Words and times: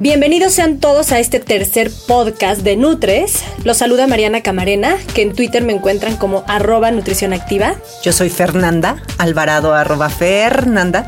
Bienvenidos 0.00 0.52
sean 0.52 0.78
todos 0.78 1.10
a 1.10 1.18
este 1.18 1.40
tercer 1.40 1.90
podcast 2.06 2.60
de 2.60 2.76
Nutres. 2.76 3.42
Los 3.64 3.78
saluda 3.78 4.06
Mariana 4.06 4.42
Camarena, 4.42 4.96
que 5.12 5.22
en 5.22 5.34
Twitter 5.34 5.64
me 5.64 5.72
encuentran 5.72 6.16
como 6.16 6.44
arroba 6.46 6.92
nutrición 6.92 7.32
activa. 7.32 7.74
Yo 8.04 8.12
soy 8.12 8.30
Fernanda 8.30 9.02
Alvarado 9.18 9.74
arroba 9.74 10.08
Fernanda. 10.08 11.04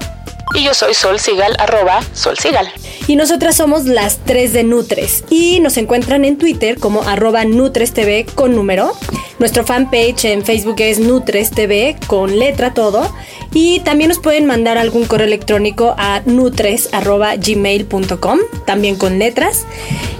Y 0.57 0.65
yo 0.65 0.75
soy 0.75 0.95
Sol 0.95 1.21
Sigal 1.21 1.55
arroba 1.61 2.01
Sol 2.15 2.37
Sigal. 2.37 2.69
Y 3.07 3.15
nosotras 3.15 3.57
somos 3.57 3.85
las 3.85 4.19
tres 4.25 4.53
de 4.53 4.65
Nutres. 4.65 5.23
Y 5.31 5.61
nos 5.61 5.77
encuentran 5.77 6.25
en 6.25 6.37
Twitter 6.37 6.77
como 6.81 7.03
arroba 7.03 7.45
Nutres 7.45 7.93
TV 7.93 8.27
con 8.35 8.57
número. 8.57 8.93
Nuestro 9.39 9.65
fanpage 9.65 10.25
en 10.25 10.45
Facebook 10.45 10.81
es 10.81 10.99
Nutres 10.99 11.53
TV 11.53 11.97
con 12.09 12.41
letra 12.41 12.75
todo. 12.75 13.15
Y 13.53 13.81
también 13.81 14.09
nos 14.09 14.21
pueden 14.21 14.47
mandar 14.47 14.79
algún 14.79 15.07
correo 15.07 15.27
electrónico 15.27 15.95
a 15.99 16.23
nutres.gmail.com, 16.25 18.39
también 18.65 18.97
con 18.97 19.19
letras. 19.19 19.67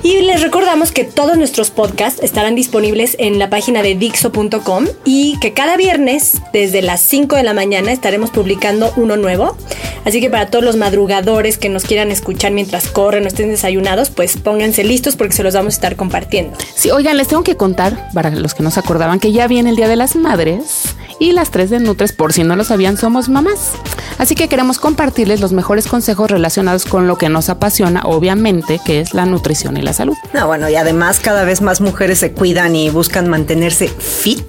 Y 0.03 0.23
les 0.23 0.43
recordamos 0.43 0.93
que 0.93 1.05
todos 1.05 1.37
nuestros 1.37 1.71
podcasts 1.71 2.23
estarán 2.23 2.55
disponibles 2.55 3.17
en 3.19 3.39
la 3.39 3.51
página 3.51 3.83
de 3.83 3.95
dixo.com 3.95 4.87
y 5.05 5.39
que 5.41 5.53
cada 5.53 5.77
viernes 5.77 6.41
desde 6.53 6.83
las 6.83 7.01
5 7.03 7.37
de 7.37 7.43
la 7.43 7.55
mañana 7.55 7.93
estaremos 7.93 8.31
publicando 8.31 8.93
uno 8.97 9.17
nuevo. 9.17 9.57
Así 10.05 10.21
que 10.21 10.31
para 10.31 10.47
todos 10.47 10.65
los 10.65 10.77
madrugadores 10.77 11.59
que 11.59 11.69
nos 11.69 11.85
quieran 11.85 12.11
escuchar 12.11 12.53
mientras 12.53 12.89
corren 12.89 13.25
o 13.25 13.29
estén 13.29 13.51
desayunados, 13.51 14.11
pues 14.11 14.39
pónganse 14.39 14.83
listos 14.83 15.17
porque 15.17 15.35
se 15.35 15.43
los 15.43 15.55
vamos 15.55 15.75
a 15.75 15.77
estar 15.77 15.97
compartiendo. 15.97 16.57
Sí, 16.75 16.91
oigan, 16.91 17.19
les 17.19 17.29
tengo 17.29 17.45
que 17.45 17.57
contar, 17.57 18.09
para 18.15 18.31
los 18.31 18.55
que 18.55 18.63
no 18.63 18.71
se 18.71 18.81
acordaban, 18.81 19.21
que 19.21 19.33
ya 19.33 19.47
viene 19.47 19.71
el 19.71 19.77
Día 19.77 19.89
de 19.89 19.97
las 19.97 20.17
Madres 20.17 20.97
y 21.21 21.33
las 21.33 21.53
tres 21.53 21.71
de 21.71 21.79
Nutres, 21.79 22.13
por 22.13 22.33
si 22.33 22.43
no 22.43 22.57
lo 22.57 22.65
sabían, 22.65 22.97
somos 22.97 23.29
mamás. 23.29 23.73
Así 24.19 24.35
que 24.35 24.49
queremos 24.49 24.79
compartirles 24.79 25.41
los 25.41 25.53
mejores 25.53 25.87
consejos 25.87 26.31
relacionados 26.31 26.87
con 26.87 27.07
lo 27.07 27.17
que 27.19 27.29
nos 27.29 27.49
apasiona, 27.51 28.03
obviamente, 28.05 28.81
que 28.85 29.01
es 29.01 29.15
la 29.15 29.27
nutrición 29.27 29.77
y 29.77 29.83
la 29.83 29.93
salud. 29.93 30.17
No, 30.33 30.47
bueno, 30.47 30.69
y 30.69 30.77
además 30.77 31.21
cada 31.21 31.45
vez 31.45 31.61
más 31.61 31.81
mujeres 31.81 32.19
se 32.19 32.33
cuidan 32.33 32.75
y 32.75 32.89
buscan 32.89 33.29
mantenerse 33.29 33.89
fit 33.89 34.45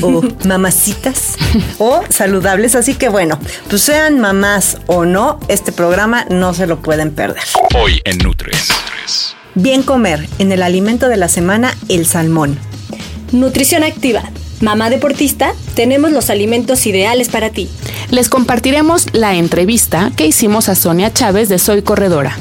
o 0.00 0.22
mamacitas 0.44 1.36
o 1.78 2.02
saludables. 2.08 2.74
Así 2.74 2.94
que 2.94 3.10
bueno, 3.10 3.38
pues 3.68 3.82
sean 3.82 4.18
mamás 4.18 4.78
o 4.86 5.04
no, 5.04 5.38
este 5.48 5.72
programa 5.72 6.24
no 6.30 6.54
se 6.54 6.66
lo 6.66 6.80
pueden 6.80 7.14
perder. 7.14 7.42
Hoy 7.74 8.00
en 8.04 8.18
Nutres. 8.18 8.68
Bien 9.54 9.82
comer, 9.82 10.26
en 10.38 10.52
el 10.52 10.62
alimento 10.62 11.08
de 11.08 11.18
la 11.18 11.28
semana, 11.28 11.76
el 11.88 12.06
salmón. 12.06 12.58
Nutrición 13.30 13.84
activa. 13.84 14.22
Mamá 14.64 14.88
deportista, 14.88 15.52
tenemos 15.74 16.10
los 16.10 16.30
alimentos 16.30 16.86
ideales 16.86 17.28
para 17.28 17.50
ti. 17.50 17.68
Les 18.10 18.30
compartiremos 18.30 19.08
la 19.12 19.34
entrevista 19.34 20.10
que 20.16 20.26
hicimos 20.26 20.70
a 20.70 20.74
Sonia 20.74 21.12
Chávez 21.12 21.50
de 21.50 21.58
Soy 21.58 21.82
Corredora. 21.82 22.38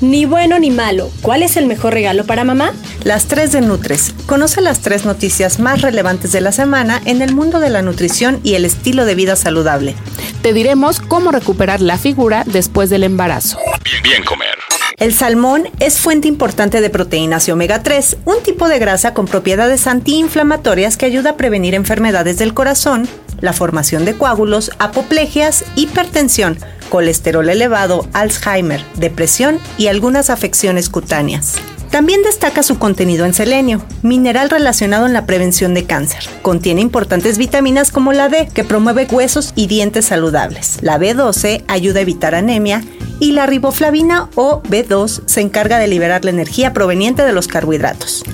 Ni 0.00 0.24
bueno 0.24 0.58
ni 0.58 0.72
malo, 0.72 1.08
¿cuál 1.22 1.44
es 1.44 1.56
el 1.56 1.66
mejor 1.66 1.94
regalo 1.94 2.26
para 2.26 2.42
mamá? 2.42 2.72
Las 3.04 3.26
tres 3.26 3.52
de 3.52 3.60
Nutres. 3.60 4.12
Conoce 4.26 4.60
las 4.60 4.80
tres 4.80 5.04
noticias 5.04 5.60
más 5.60 5.82
relevantes 5.82 6.32
de 6.32 6.40
la 6.40 6.50
semana 6.50 7.00
en 7.04 7.22
el 7.22 7.32
mundo 7.32 7.60
de 7.60 7.70
la 7.70 7.82
nutrición 7.82 8.40
y 8.42 8.54
el 8.54 8.64
estilo 8.64 9.04
de 9.04 9.14
vida 9.14 9.36
saludable. 9.36 9.94
Te 10.42 10.52
diremos 10.52 10.98
cómo 10.98 11.30
recuperar 11.30 11.80
la 11.80 11.96
figura 11.96 12.42
después 12.44 12.90
del 12.90 13.04
embarazo. 13.04 13.58
Bien, 13.84 14.02
bien 14.02 14.24
comer. 14.24 14.61
El 15.02 15.12
salmón 15.12 15.64
es 15.80 15.98
fuente 15.98 16.28
importante 16.28 16.80
de 16.80 16.88
proteínas 16.88 17.48
y 17.48 17.50
omega 17.50 17.82
3, 17.82 18.18
un 18.24 18.40
tipo 18.44 18.68
de 18.68 18.78
grasa 18.78 19.14
con 19.14 19.26
propiedades 19.26 19.88
antiinflamatorias 19.88 20.96
que 20.96 21.06
ayuda 21.06 21.30
a 21.30 21.36
prevenir 21.36 21.74
enfermedades 21.74 22.38
del 22.38 22.54
corazón, 22.54 23.08
la 23.40 23.52
formación 23.52 24.04
de 24.04 24.14
coágulos, 24.14 24.70
apoplegias, 24.78 25.64
hipertensión, 25.74 26.56
colesterol 26.88 27.48
elevado, 27.48 28.06
Alzheimer, 28.12 28.80
depresión 28.94 29.58
y 29.76 29.88
algunas 29.88 30.30
afecciones 30.30 30.88
cutáneas. 30.88 31.56
También 31.92 32.22
destaca 32.22 32.62
su 32.62 32.78
contenido 32.78 33.26
en 33.26 33.34
selenio, 33.34 33.84
mineral 34.02 34.48
relacionado 34.48 35.04
en 35.04 35.12
la 35.12 35.26
prevención 35.26 35.74
de 35.74 35.84
cáncer. 35.84 36.24
Contiene 36.40 36.80
importantes 36.80 37.36
vitaminas 37.36 37.90
como 37.90 38.14
la 38.14 38.30
D, 38.30 38.48
que 38.54 38.64
promueve 38.64 39.06
huesos 39.10 39.52
y 39.56 39.66
dientes 39.66 40.06
saludables. 40.06 40.78
La 40.80 40.98
B12 40.98 41.64
ayuda 41.68 41.98
a 41.98 42.02
evitar 42.02 42.34
anemia 42.34 42.82
y 43.20 43.32
la 43.32 43.44
riboflavina 43.44 44.30
o 44.36 44.62
B2 44.62 45.24
se 45.26 45.42
encarga 45.42 45.78
de 45.78 45.86
liberar 45.86 46.24
la 46.24 46.30
energía 46.30 46.72
proveniente 46.72 47.24
de 47.24 47.34
los 47.34 47.46
carbohidratos. 47.46 48.24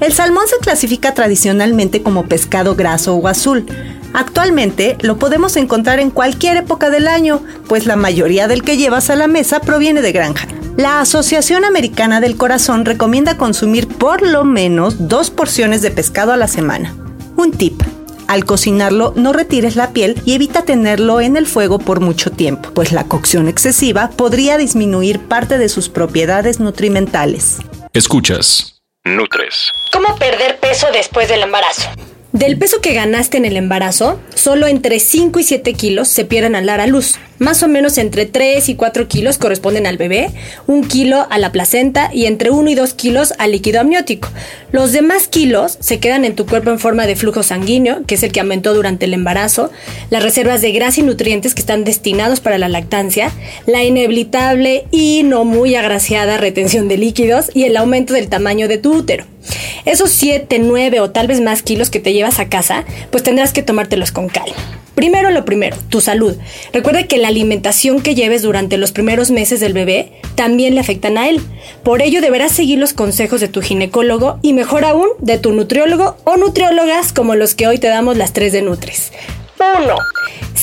El 0.00 0.12
salmón 0.12 0.48
se 0.48 0.58
clasifica 0.58 1.14
tradicionalmente 1.14 2.02
como 2.02 2.26
pescado 2.26 2.74
graso 2.74 3.14
o 3.14 3.28
azul. 3.28 3.66
Actualmente 4.14 4.96
lo 5.00 5.18
podemos 5.18 5.56
encontrar 5.56 5.98
en 5.98 6.10
cualquier 6.10 6.56
época 6.56 6.88
del 6.88 7.08
año, 7.08 7.42
pues 7.68 7.84
la 7.84 7.96
mayoría 7.96 8.46
del 8.46 8.62
que 8.62 8.76
llevas 8.76 9.10
a 9.10 9.16
la 9.16 9.26
mesa 9.26 9.60
proviene 9.60 10.02
de 10.02 10.12
granja. 10.12 10.46
La 10.76 11.00
Asociación 11.00 11.64
Americana 11.64 12.20
del 12.20 12.36
Corazón 12.36 12.84
recomienda 12.84 13.36
consumir 13.36 13.88
por 13.88 14.22
lo 14.22 14.44
menos 14.44 15.08
dos 15.08 15.30
porciones 15.30 15.82
de 15.82 15.90
pescado 15.90 16.32
a 16.32 16.36
la 16.36 16.46
semana. 16.46 16.94
Un 17.36 17.50
tip. 17.50 17.82
Al 18.28 18.44
cocinarlo 18.44 19.12
no 19.16 19.32
retires 19.32 19.74
la 19.74 19.90
piel 19.90 20.20
y 20.24 20.34
evita 20.34 20.62
tenerlo 20.62 21.20
en 21.20 21.36
el 21.36 21.46
fuego 21.46 21.80
por 21.80 22.00
mucho 22.00 22.30
tiempo, 22.30 22.70
pues 22.72 22.92
la 22.92 23.04
cocción 23.04 23.48
excesiva 23.48 24.10
podría 24.10 24.56
disminuir 24.58 25.20
parte 25.20 25.58
de 25.58 25.68
sus 25.68 25.88
propiedades 25.88 26.60
nutrimentales. 26.60 27.58
Escuchas. 27.92 28.80
Nutres. 29.04 29.72
¿Cómo 29.92 30.16
perder 30.16 30.60
peso 30.60 30.86
después 30.92 31.28
del 31.28 31.42
embarazo? 31.42 31.90
Del 32.34 32.58
peso 32.58 32.80
que 32.80 32.94
ganaste 32.94 33.36
en 33.36 33.44
el 33.44 33.56
embarazo, 33.56 34.18
solo 34.34 34.66
entre 34.66 34.98
5 34.98 35.38
y 35.38 35.44
7 35.44 35.72
kilos 35.74 36.08
se 36.08 36.24
pierden 36.24 36.56
al 36.56 36.66
dar 36.66 36.80
a 36.80 36.88
luz. 36.88 37.14
Más 37.38 37.62
o 37.62 37.68
menos 37.68 37.96
entre 37.96 38.26
3 38.26 38.70
y 38.70 38.74
4 38.74 39.06
kilos 39.06 39.38
corresponden 39.38 39.86
al 39.86 39.98
bebé, 39.98 40.30
1 40.66 40.88
kilo 40.88 41.28
a 41.30 41.38
la 41.38 41.52
placenta 41.52 42.10
y 42.12 42.26
entre 42.26 42.50
1 42.50 42.68
y 42.68 42.74
2 42.74 42.92
kilos 42.94 43.34
al 43.38 43.52
líquido 43.52 43.80
amniótico. 43.80 44.28
Los 44.72 44.90
demás 44.90 45.28
kilos 45.28 45.76
se 45.78 46.00
quedan 46.00 46.24
en 46.24 46.34
tu 46.34 46.44
cuerpo 46.44 46.70
en 46.70 46.80
forma 46.80 47.06
de 47.06 47.14
flujo 47.14 47.44
sanguíneo, 47.44 48.04
que 48.04 48.16
es 48.16 48.24
el 48.24 48.32
que 48.32 48.40
aumentó 48.40 48.74
durante 48.74 49.04
el 49.04 49.14
embarazo, 49.14 49.70
las 50.10 50.24
reservas 50.24 50.60
de 50.60 50.72
grasa 50.72 51.02
y 51.02 51.04
nutrientes 51.04 51.54
que 51.54 51.60
están 51.60 51.84
destinados 51.84 52.40
para 52.40 52.58
la 52.58 52.68
lactancia, 52.68 53.30
la 53.66 53.84
inevitable 53.84 54.86
y 54.90 55.22
no 55.22 55.44
muy 55.44 55.76
agraciada 55.76 56.36
retención 56.36 56.88
de 56.88 56.98
líquidos 56.98 57.52
y 57.54 57.62
el 57.62 57.76
aumento 57.76 58.12
del 58.12 58.28
tamaño 58.28 58.66
de 58.66 58.78
tu 58.78 58.92
útero. 58.92 59.24
Esos 59.84 60.10
7, 60.10 60.58
9 60.58 61.00
o 61.00 61.10
tal 61.10 61.26
vez 61.26 61.40
más 61.40 61.62
kilos 61.62 61.90
que 61.90 62.00
te 62.00 62.12
llevas 62.12 62.38
a 62.38 62.48
casa, 62.48 62.84
pues 63.10 63.22
tendrás 63.22 63.52
que 63.52 63.62
tomártelos 63.62 64.12
con 64.12 64.28
calma. 64.28 64.54
Primero 64.94 65.30
lo 65.30 65.44
primero, 65.44 65.76
tu 65.88 66.00
salud. 66.00 66.36
Recuerda 66.72 67.02
que 67.04 67.18
la 67.18 67.28
alimentación 67.28 68.00
que 68.00 68.14
lleves 68.14 68.42
durante 68.42 68.76
los 68.76 68.92
primeros 68.92 69.30
meses 69.30 69.58
del 69.58 69.72
bebé 69.72 70.12
también 70.36 70.74
le 70.74 70.80
afectan 70.80 71.18
a 71.18 71.28
él. 71.28 71.40
Por 71.82 72.00
ello 72.00 72.20
deberás 72.20 72.52
seguir 72.52 72.78
los 72.78 72.92
consejos 72.92 73.40
de 73.40 73.48
tu 73.48 73.60
ginecólogo 73.60 74.38
y 74.40 74.52
mejor 74.52 74.84
aún 74.84 75.08
de 75.18 75.38
tu 75.38 75.52
nutriólogo 75.52 76.16
o 76.24 76.36
nutriólogas 76.36 77.12
como 77.12 77.34
los 77.34 77.54
que 77.54 77.66
hoy 77.66 77.78
te 77.78 77.88
damos 77.88 78.16
las 78.16 78.32
tres 78.32 78.52
de 78.52 78.62
Nutres. 78.62 79.12
1. 79.58 79.96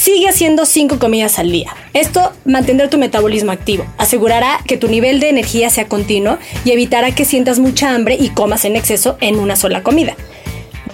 Sigue 0.02 0.30
haciendo 0.30 0.66
5 0.66 0.98
comidas 0.98 1.38
al 1.38 1.52
día. 1.52 1.76
Esto 1.94 2.34
mantendrá 2.44 2.90
tu 2.90 2.98
metabolismo 2.98 3.52
activo, 3.52 3.86
asegurará 4.00 4.60
que 4.66 4.76
tu 4.76 4.88
nivel 4.88 5.20
de 5.20 5.30
energía 5.30 5.70
sea 5.70 5.88
continuo 5.88 6.40
y 6.66 6.72
evitará 6.72 7.14
que 7.14 7.24
sientas 7.24 7.60
mucha 7.60 7.94
hambre 7.94 8.18
y 8.20 8.30
comas 8.30 8.66
en 8.66 8.76
exceso 8.76 9.16
en 9.22 9.38
una 9.38 9.56
sola 9.56 9.84
comida. 9.84 10.16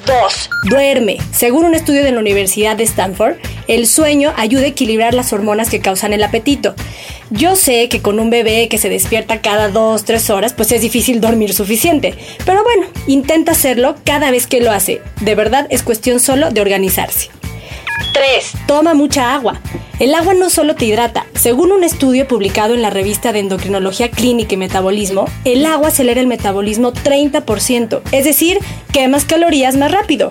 2. 0.06 0.50
Duerme. 0.70 1.20
Según 1.32 1.64
un 1.64 1.74
estudio 1.74 2.04
de 2.04 2.12
la 2.12 2.20
Universidad 2.20 2.76
de 2.76 2.84
Stanford, 2.84 3.38
el 3.70 3.88
sueño 3.88 4.34
ayuda 4.36 4.64
a 4.64 4.68
equilibrar 4.68 5.14
las 5.14 5.32
hormonas 5.32 5.70
que 5.70 5.80
causan 5.80 6.12
el 6.12 6.22
apetito. 6.22 6.76
Yo 7.30 7.56
sé 7.56 7.88
que 7.88 8.02
con 8.02 8.20
un 8.20 8.30
bebé 8.30 8.68
que 8.68 8.78
se 8.78 8.90
despierta 8.90 9.40
cada 9.40 9.72
2-3 9.72 10.34
horas, 10.34 10.52
pues 10.52 10.74
es 10.74 10.82
difícil 10.82 11.22
dormir 11.22 11.54
suficiente. 11.54 12.14
Pero 12.46 12.62
bueno, 12.62 12.88
intenta 13.08 13.54
hacerlo 13.54 13.96
cada 14.04 14.32
vez 14.32 14.48
que 14.48 14.60
lo 14.60 14.72
hace. 14.72 15.00
De 15.22 15.34
verdad 15.34 15.66
es 15.70 15.82
cuestión 15.82 16.20
solo 16.20 16.52
de 16.52 16.60
organizarse. 16.60 17.30
3. 18.14 18.52
Toma 18.68 18.94
mucha 18.94 19.34
agua. 19.34 19.62
El 20.00 20.14
agua 20.14 20.34
no 20.34 20.50
solo 20.50 20.76
te 20.76 20.86
hidrata. 20.86 21.26
Según 21.34 21.72
un 21.72 21.84
estudio 21.84 22.28
publicado 22.28 22.74
en 22.74 22.82
la 22.82 22.90
revista 22.90 23.34
de 23.34 23.40
Endocrinología 23.40 24.12
Clínica 24.12 24.54
y 24.54 24.58
Metabolismo, 24.58 25.26
el 25.44 25.66
agua 25.66 25.88
acelera 25.88 26.22
el 26.22 26.28
metabolismo 26.28 26.94
30%, 26.94 28.02
es 28.12 28.26
decir, 28.26 28.60
quemas 28.92 29.26
calorías 29.26 29.76
más 29.76 29.92
rápido. 29.92 30.30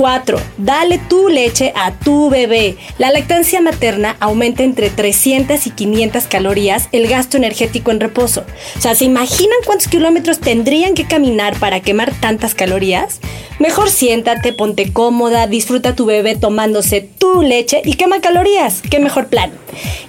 4. 0.00 0.40
Dale 0.56 0.98
tu 0.98 1.28
leche 1.28 1.74
a 1.76 1.92
tu 1.92 2.30
bebé. 2.30 2.78
La 2.96 3.10
lactancia 3.10 3.60
materna 3.60 4.16
aumenta 4.18 4.62
entre 4.62 4.88
300 4.88 5.66
y 5.66 5.70
500 5.70 6.24
calorías 6.24 6.88
el 6.92 7.06
gasto 7.06 7.36
energético 7.36 7.90
en 7.90 8.00
reposo. 8.00 8.46
O 8.78 8.80
sea, 8.80 8.94
¿se 8.94 9.04
imaginan 9.04 9.58
cuántos 9.66 9.88
kilómetros 9.88 10.40
tendrían 10.40 10.94
que 10.94 11.06
caminar 11.06 11.58
para 11.58 11.80
quemar 11.80 12.14
tantas 12.18 12.54
calorías? 12.54 13.20
Mejor 13.60 13.90
siéntate, 13.90 14.54
ponte 14.54 14.90
cómoda, 14.90 15.46
disfruta 15.46 15.94
tu 15.94 16.06
bebé 16.06 16.34
tomándose 16.34 17.02
tu 17.02 17.42
leche 17.42 17.82
y 17.84 17.92
quema 17.92 18.22
calorías. 18.22 18.80
¿Qué 18.80 19.00
mejor 19.00 19.26
plan? 19.26 19.52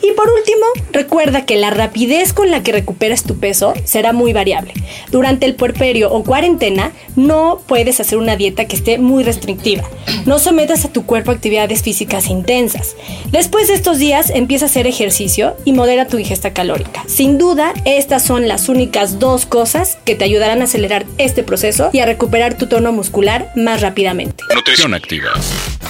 Y 0.01 0.11
por 0.13 0.29
último, 0.29 0.65
recuerda 0.93 1.45
que 1.45 1.57
la 1.57 1.69
rapidez 1.69 2.31
con 2.31 2.49
la 2.49 2.63
que 2.63 2.71
recuperas 2.71 3.23
tu 3.23 3.39
peso 3.39 3.73
será 3.83 4.13
muy 4.13 4.31
variable. 4.31 4.73
Durante 5.11 5.45
el 5.45 5.55
puerperio 5.55 6.13
o 6.13 6.23
cuarentena, 6.23 6.93
no 7.17 7.61
puedes 7.67 7.99
hacer 7.99 8.17
una 8.17 8.37
dieta 8.37 8.65
que 8.65 8.75
esté 8.77 8.97
muy 8.99 9.25
restrictiva. 9.25 9.83
No 10.25 10.39
sometas 10.39 10.85
a 10.85 10.93
tu 10.93 11.05
cuerpo 11.05 11.31
a 11.31 11.33
actividades 11.33 11.83
físicas 11.83 12.29
intensas. 12.29 12.95
Después 13.31 13.67
de 13.67 13.73
estos 13.73 13.99
días, 13.99 14.29
empieza 14.29 14.65
a 14.65 14.69
hacer 14.69 14.87
ejercicio 14.87 15.57
y 15.65 15.73
modera 15.73 16.07
tu 16.07 16.17
ingesta 16.17 16.53
calórica. 16.53 17.03
Sin 17.07 17.37
duda, 17.37 17.73
estas 17.83 18.23
son 18.23 18.47
las 18.47 18.69
únicas 18.69 19.19
dos 19.19 19.45
cosas 19.45 19.97
que 20.05 20.15
te 20.15 20.23
ayudarán 20.23 20.61
a 20.61 20.63
acelerar 20.63 21.05
este 21.17 21.43
proceso 21.43 21.89
y 21.91 21.99
a 21.99 22.05
recuperar 22.05 22.57
tu 22.57 22.67
tono 22.67 22.93
muscular 22.93 23.40
más 23.55 23.81
rápidamente. 23.81 24.43
Nutrición 24.53 24.93
activa. 24.93 25.31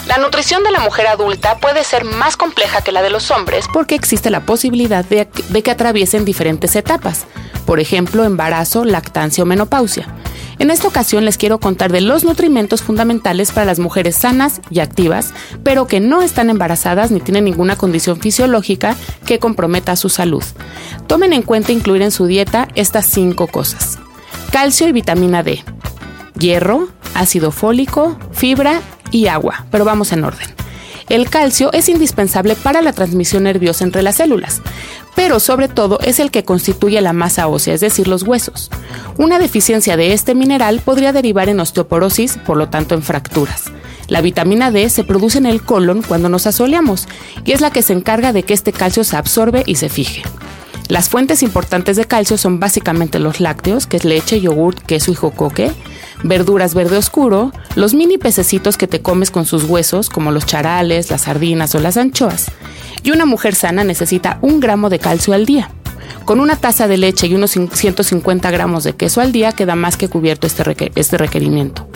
La 0.08 0.18
nutrición 0.18 0.64
de 0.64 0.72
la 0.72 0.80
mujer 0.80 1.08
adulta 1.08 1.58
puede 1.60 1.84
ser 1.84 2.04
más 2.04 2.36
compleja 2.36 2.82
que 2.82 2.92
la 2.92 3.02
de 3.02 3.10
los 3.10 3.32
hombres 3.32 3.66
porque 3.72 3.96
existe 3.96 4.30
la 4.30 4.46
posibilidad 4.46 5.06
de, 5.06 5.28
de 5.50 5.64
que 5.64 5.72
atraviesen 5.72 6.26
diferentes 6.26 6.76
etapas, 6.76 7.26
por 7.66 7.80
ejemplo, 7.80 8.24
embarazo, 8.24 8.84
lactancia 8.84 9.44
o 9.44 9.48
menopausia. 9.48 10.08
En 10.60 10.70
esta 10.70 10.88
ocasión 10.88 11.26
les 11.26 11.38
quiero 11.38 11.60
contar 11.60 11.92
de 11.92 12.02
los 12.02 12.24
nutrimentos 12.24 12.84
fundamentales 12.84 13.52
para 13.52 13.66
las 13.66 13.80
mujeres 13.80 14.16
sanas 14.16 14.62
y 14.70 14.80
activas, 14.80 15.34
pero 15.64 15.88
que 15.88 16.00
no 16.00 16.22
están 16.22 16.52
embarazadas 16.52 17.10
ni 17.10 17.20
tienen 17.20 17.46
ninguna 17.46 17.78
condición 17.78 18.20
fisiológica 18.20 18.96
que 19.26 19.40
comprometa 19.40 19.96
su 19.96 20.10
salud. 20.10 20.44
Tomen 21.08 21.34
en 21.34 21.42
cuenta 21.42 21.72
incluir 21.72 22.04
en 22.04 22.12
su 22.12 22.28
dieta 22.28 22.68
estas 22.76 23.08
cinco 23.08 23.48
cosas. 23.48 23.98
Calcio 24.52 24.88
y 24.88 24.92
vitamina 24.92 25.42
D, 25.42 25.64
hierro, 26.38 26.88
ácido 27.14 27.52
fólico, 27.52 28.18
fibra 28.32 28.82
y 29.12 29.28
agua, 29.28 29.66
pero 29.72 29.86
vamos 29.86 30.12
en 30.12 30.24
orden. 30.24 30.48
El 31.10 31.30
calcio 31.30 31.74
es 31.74 31.90
indispensable 31.90 32.56
para 32.56 32.82
la 32.82 32.94
transmisión 32.94 33.44
nerviosa 33.44 33.84
entre 33.84 34.02
las 34.02 34.16
células, 34.16 34.62
pero 35.16 35.40
sobre 35.42 35.68
todo 35.68 36.00
es 36.00 36.20
el 36.20 36.32
que 36.32 36.46
constituye 36.46 37.02
la 37.02 37.12
masa 37.12 37.48
ósea, 37.48 37.74
es 37.74 37.82
decir, 37.82 38.08
los 38.08 38.24
huesos. 38.24 38.70
Una 39.18 39.38
deficiencia 39.38 39.98
de 39.98 40.14
este 40.14 40.36
mineral 40.36 40.80
podría 40.80 41.12
derivar 41.12 41.50
en 41.50 41.60
osteoporosis, 41.60 42.38
por 42.38 42.56
lo 42.56 42.70
tanto 42.70 42.96
en 42.96 43.04
fracturas. 43.04 43.66
La 44.08 44.22
vitamina 44.22 44.72
D 44.72 44.90
se 44.90 45.04
produce 45.04 45.38
en 45.38 45.46
el 45.46 45.62
colon 45.62 46.02
cuando 46.02 46.30
nos 46.30 46.48
asoleamos 46.48 47.08
y 47.46 47.52
es 47.52 47.62
la 47.62 47.72
que 47.72 47.82
se 47.82 47.94
encarga 47.94 48.34
de 48.34 48.44
que 48.44 48.54
este 48.54 48.74
calcio 48.74 49.04
se 49.04 49.18
absorbe 49.18 49.64
y 49.66 49.76
se 49.76 49.90
fije. 49.90 50.24
Las 50.92 51.08
fuentes 51.08 51.42
importantes 51.42 51.96
de 51.96 52.04
calcio 52.04 52.38
son 52.38 52.60
básicamente 52.60 53.18
los 53.18 53.40
lácteos, 53.40 53.88
que 53.88 53.96
es 53.96 54.04
leche, 54.04 54.42
yogurt, 54.42 54.78
queso 54.78 55.10
y 55.10 55.16
jocoque, 55.16 55.72
verduras 56.22 56.74
verde 56.74 56.98
oscuro, 56.98 57.54
los 57.76 57.94
mini 57.94 58.18
pececitos 58.18 58.76
que 58.76 58.88
te 58.88 59.02
comes 59.02 59.32
con 59.32 59.46
sus 59.46 59.64
huesos, 59.64 60.10
como 60.10 60.34
los 60.34 60.46
charales, 60.46 61.10
las 61.10 61.22
sardinas 61.22 61.74
o 61.76 61.80
las 61.80 61.96
anchoas. 61.96 62.52
Y 63.04 63.12
una 63.12 63.26
mujer 63.26 63.56
sana 63.56 63.86
necesita 63.86 64.38
un 64.42 64.60
gramo 64.60 64.90
de 64.90 65.00
calcio 65.00 65.34
al 65.34 65.46
día. 65.46 65.72
Con 66.26 66.42
una 66.42 66.58
taza 66.58 66.90
de 66.90 66.98
leche 66.98 67.28
y 67.28 67.36
unos 67.36 67.52
150 67.52 68.52
gramos 68.52 68.84
de 68.84 68.92
queso 68.92 69.22
al 69.22 69.32
día 69.32 69.54
queda 69.54 69.78
más 69.78 69.96
que 69.96 70.10
cubierto 70.10 70.46
este, 70.46 70.92
este 70.96 71.18
requerimiento. 71.18 71.88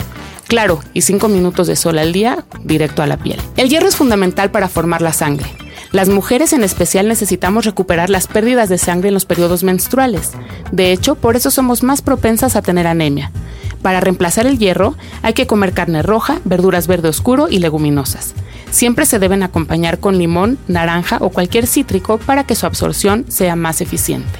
Claro, 0.48 0.80
y 0.94 1.02
5 1.02 1.28
minutos 1.28 1.66
de 1.66 1.76
sol 1.76 1.98
al 1.98 2.14
día 2.14 2.46
directo 2.64 3.02
a 3.02 3.06
la 3.06 3.18
piel. 3.18 3.42
El 3.58 3.68
hierro 3.68 3.88
es 3.88 3.96
fundamental 3.96 4.50
para 4.50 4.70
formar 4.70 5.02
la 5.02 5.12
sangre. 5.12 5.65
Las 5.96 6.10
mujeres 6.10 6.52
en 6.52 6.62
especial 6.62 7.08
necesitamos 7.08 7.64
recuperar 7.64 8.10
las 8.10 8.26
pérdidas 8.26 8.68
de 8.68 8.76
sangre 8.76 9.08
en 9.08 9.14
los 9.14 9.24
periodos 9.24 9.64
menstruales. 9.64 10.32
De 10.70 10.92
hecho, 10.92 11.14
por 11.14 11.36
eso 11.36 11.50
somos 11.50 11.82
más 11.82 12.02
propensas 12.02 12.54
a 12.54 12.60
tener 12.60 12.86
anemia. 12.86 13.32
Para 13.80 14.00
reemplazar 14.00 14.46
el 14.46 14.58
hierro 14.58 14.94
hay 15.22 15.32
que 15.32 15.46
comer 15.46 15.72
carne 15.72 16.02
roja, 16.02 16.38
verduras 16.44 16.86
verde 16.86 17.08
oscuro 17.08 17.48
y 17.48 17.60
leguminosas. 17.60 18.34
Siempre 18.70 19.06
se 19.06 19.18
deben 19.18 19.42
acompañar 19.42 19.98
con 19.98 20.18
limón, 20.18 20.58
naranja 20.68 21.16
o 21.22 21.30
cualquier 21.30 21.66
cítrico 21.66 22.18
para 22.18 22.44
que 22.44 22.56
su 22.56 22.66
absorción 22.66 23.24
sea 23.28 23.56
más 23.56 23.80
eficiente. 23.80 24.38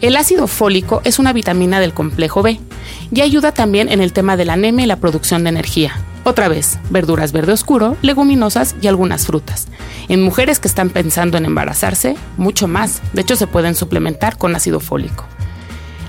El 0.00 0.16
ácido 0.16 0.46
fólico 0.46 1.02
es 1.04 1.18
una 1.18 1.34
vitamina 1.34 1.80
del 1.80 1.92
complejo 1.92 2.42
B 2.42 2.58
y 3.12 3.20
ayuda 3.20 3.52
también 3.52 3.90
en 3.90 4.00
el 4.00 4.14
tema 4.14 4.38
de 4.38 4.46
la 4.46 4.54
anemia 4.54 4.84
y 4.84 4.88
la 4.88 4.96
producción 4.96 5.44
de 5.44 5.50
energía. 5.50 6.00
Otra 6.28 6.48
vez, 6.48 6.80
verduras 6.90 7.30
verde 7.30 7.52
oscuro, 7.52 7.96
leguminosas 8.02 8.74
y 8.80 8.88
algunas 8.88 9.26
frutas. 9.26 9.68
En 10.08 10.22
mujeres 10.22 10.58
que 10.58 10.66
están 10.66 10.90
pensando 10.90 11.38
en 11.38 11.44
embarazarse, 11.44 12.16
mucho 12.36 12.66
más. 12.66 13.00
De 13.12 13.22
hecho, 13.22 13.36
se 13.36 13.46
pueden 13.46 13.76
suplementar 13.76 14.36
con 14.36 14.56
ácido 14.56 14.80
fólico. 14.80 15.24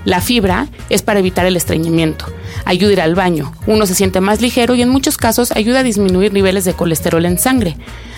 La 0.07 0.21
fibra 0.21 0.69
es 0.89 1.01
para 1.01 1.19
evitar 1.19 1.45
el 1.45 1.57
estreñimiento, 1.57 2.27
ayuda 2.63 2.91
a 2.91 2.93
ir 2.93 3.01
al 3.01 3.13
baño, 3.13 3.51
uno 3.65 3.85
se 3.85 3.93
siente 3.93 4.21
más 4.21 4.39
ligero 4.39 4.73
y 4.73 4.81
en 4.81 4.87
muchos 4.87 5.17
casos 5.17 5.51
ayuda 5.51 5.81
a 5.81 5.83
disminuir 5.83 6.31
niveles 6.31 6.63
de 6.63 6.71
colesterol 6.71 7.25
en 7.25 7.37
sangre. 7.37 7.75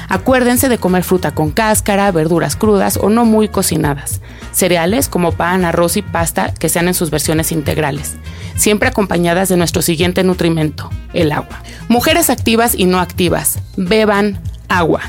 Acuérdense 0.07 0.69
de 0.69 0.77
comer 0.77 1.03
fruta 1.03 1.33
con 1.33 1.49
cáscara, 1.49 2.11
verduras 2.11 2.55
crudas 2.55 2.97
o 3.01 3.09
no 3.09 3.25
muy 3.25 3.47
cocinadas, 3.47 4.21
cereales 4.51 5.09
como 5.09 5.31
pan, 5.31 5.65
arroz 5.65 5.97
y 5.97 6.03
pasta 6.03 6.53
que 6.53 6.69
sean 6.69 6.87
en 6.87 6.93
sus 6.93 7.09
versiones 7.09 7.51
integrales 7.51 8.17
siempre 8.59 8.89
acompañadas 8.89 9.49
de 9.49 9.57
nuestro 9.57 9.81
siguiente 9.81 10.23
nutrimento, 10.23 10.89
el 11.13 11.31
agua. 11.31 11.63
Mujeres 11.87 12.29
activas 12.29 12.75
y 12.77 12.85
no 12.85 12.99
activas, 12.99 13.59
beban 13.77 14.39
agua. 14.67 15.01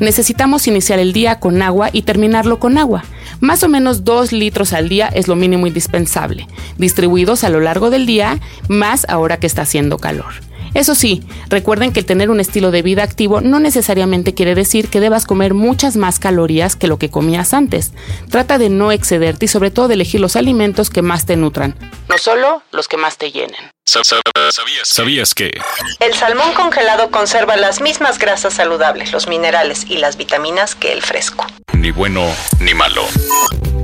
Necesitamos 0.00 0.66
iniciar 0.66 0.98
el 0.98 1.12
día 1.12 1.38
con 1.38 1.60
agua 1.62 1.90
y 1.92 2.02
terminarlo 2.02 2.58
con 2.58 2.78
agua. 2.78 3.04
Más 3.40 3.62
o 3.62 3.68
menos 3.68 4.04
2 4.04 4.32
litros 4.32 4.72
al 4.72 4.88
día 4.88 5.08
es 5.08 5.28
lo 5.28 5.36
mínimo 5.36 5.66
indispensable, 5.66 6.48
distribuidos 6.78 7.44
a 7.44 7.50
lo 7.50 7.60
largo 7.60 7.90
del 7.90 8.06
día, 8.06 8.40
más 8.68 9.06
ahora 9.08 9.38
que 9.38 9.46
está 9.46 9.62
haciendo 9.62 9.98
calor. 9.98 10.32
Eso 10.74 10.96
sí, 10.96 11.22
recuerden 11.48 11.92
que 11.92 12.00
el 12.00 12.06
tener 12.06 12.30
un 12.30 12.40
estilo 12.40 12.72
de 12.72 12.82
vida 12.82 13.04
activo 13.04 13.40
no 13.40 13.60
necesariamente 13.60 14.34
quiere 14.34 14.56
decir 14.56 14.88
que 14.88 14.98
debas 14.98 15.24
comer 15.24 15.54
muchas 15.54 15.96
más 15.96 16.18
calorías 16.18 16.74
que 16.74 16.88
lo 16.88 16.98
que 16.98 17.10
comías 17.10 17.54
antes. 17.54 17.92
Trata 18.28 18.58
de 18.58 18.70
no 18.70 18.90
excederte 18.90 19.44
y 19.44 19.48
sobre 19.48 19.70
todo 19.70 19.86
de 19.86 19.94
elegir 19.94 20.20
los 20.20 20.34
alimentos 20.34 20.90
que 20.90 21.02
más 21.02 21.26
te 21.26 21.36
nutran, 21.36 21.76
no 22.08 22.18
solo 22.18 22.62
los 22.72 22.88
que 22.88 22.96
más 22.96 23.18
te 23.18 23.30
llenen. 23.30 23.73
¿Sabías 23.86 25.34
que? 25.34 25.50
El 26.00 26.14
salmón 26.14 26.54
congelado 26.54 27.10
conserva 27.10 27.56
las 27.56 27.82
mismas 27.82 28.18
grasas 28.18 28.54
saludables, 28.54 29.12
los 29.12 29.28
minerales 29.28 29.84
y 29.88 29.98
las 29.98 30.16
vitaminas 30.16 30.74
que 30.74 30.92
el 30.92 31.02
fresco. 31.02 31.46
Ni 31.74 31.90
bueno 31.90 32.24
ni 32.60 32.72
malo. 32.72 33.02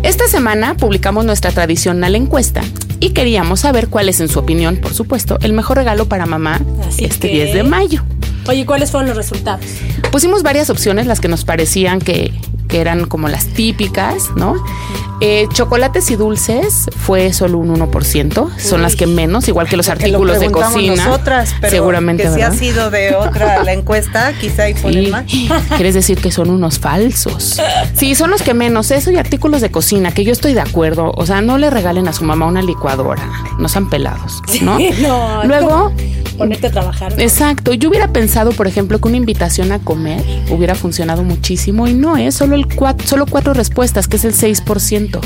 Esta 0.03 0.27
semana 0.27 0.75
publicamos 0.75 1.27
nuestra 1.27 1.53
tradicional 1.53 2.15
encuesta 2.15 2.63
y 2.99 3.11
queríamos 3.11 3.61
saber 3.61 3.89
cuál 3.89 4.09
es, 4.09 4.21
en 4.21 4.29
su 4.29 4.39
opinión, 4.39 4.79
por 4.79 4.95
supuesto, 4.95 5.39
el 5.43 5.53
mejor 5.53 5.77
regalo 5.77 6.07
para 6.07 6.25
mamá 6.25 6.61
este 6.97 7.29
10 7.29 7.53
de 7.53 7.63
mayo. 7.63 8.03
Oye, 8.49 8.65
¿cuáles 8.65 8.91
fueron 8.91 9.09
los 9.09 9.19
resultados? 9.19 9.67
Pusimos 10.11 10.43
varias 10.43 10.71
opciones, 10.71 11.07
las 11.07 11.21
que 11.21 11.29
nos 11.29 11.45
parecían 11.45 12.01
que, 12.01 12.33
que 12.69 12.81
eran 12.81 13.05
como 13.05 13.29
las 13.29 13.47
típicas, 13.49 14.31
¿no? 14.35 14.57
Eh, 15.23 15.47
chocolates 15.53 16.11
y 16.11 16.17
dulces 16.17 16.89
fue 16.97 17.33
solo 17.35 17.59
un 17.59 17.69
1%, 17.79 18.51
son 18.59 18.81
las 18.83 18.97
que 18.97 19.07
menos, 19.07 19.49
igual 19.49 19.69
que 19.69 19.77
los 19.77 19.89
artículos 19.91 20.41
de 20.41 20.51
cocina. 20.51 21.05
Nosotras, 21.05 21.55
pero 21.61 21.71
seguramente, 21.71 22.23
que 22.23 22.29
si 22.31 22.35
¿verdad? 22.37 22.53
ha 22.53 22.57
sido 22.57 22.91
de 22.91 23.15
otra 23.15 23.63
la 23.63 23.73
encuesta, 23.75 24.33
quizá 24.41 24.65
ponen 24.81 25.05
Sí. 25.05 25.11
más. 25.11 25.25
Quieres 25.77 25.95
decir 25.95 26.19
que 26.21 26.31
son 26.31 26.49
unos 26.51 26.79
falsos. 26.79 27.61
Sí, 27.95 28.15
son 28.15 28.31
los 28.31 28.43
que 28.43 28.55
menos. 28.55 28.91
Eso 28.91 29.11
y 29.11 29.17
artículos 29.19 29.61
de 29.61 29.71
cocina, 29.71 30.13
que 30.13 30.25
yo 30.25 30.33
estoy 30.33 30.55
de 30.55 30.61
acuerdo. 30.61 31.13
O 31.17 31.27
sea, 31.27 31.43
no 31.43 31.59
le 31.59 31.69
regalen 31.71 32.09
a 32.09 32.13
su 32.13 32.25
mamá 32.25 32.47
una 32.47 32.63
licuadora. 32.63 33.29
No 33.59 33.69
sean 33.69 33.91
pelados, 33.91 34.41
¿no? 34.63 34.79
no, 35.03 35.45
Luego, 35.45 35.93
ponerte 36.41 36.67
a 36.67 36.71
trabajar. 36.71 37.17
¿no? 37.17 37.23
Exacto. 37.23 37.73
Yo 37.75 37.89
hubiera 37.89 38.13
pensado, 38.13 38.51
por 38.53 38.67
ejemplo, 38.67 38.99
que 39.01 39.09
una 39.09 39.17
invitación 39.17 39.73
a 39.73 39.79
comer 39.79 40.23
hubiera 40.51 40.75
funcionado 40.75 41.23
muchísimo 41.23 41.87
y 41.87 41.95
no 41.95 42.17
es 42.17 42.35
solo 42.35 42.55
el 42.57 42.67
cuatro, 42.75 43.07
solo 43.07 43.27
cuatro 43.27 43.55
respuestas, 43.55 44.09
que 44.09 44.17
es 44.17 44.25
el 44.25 44.35
6%. 44.35 45.21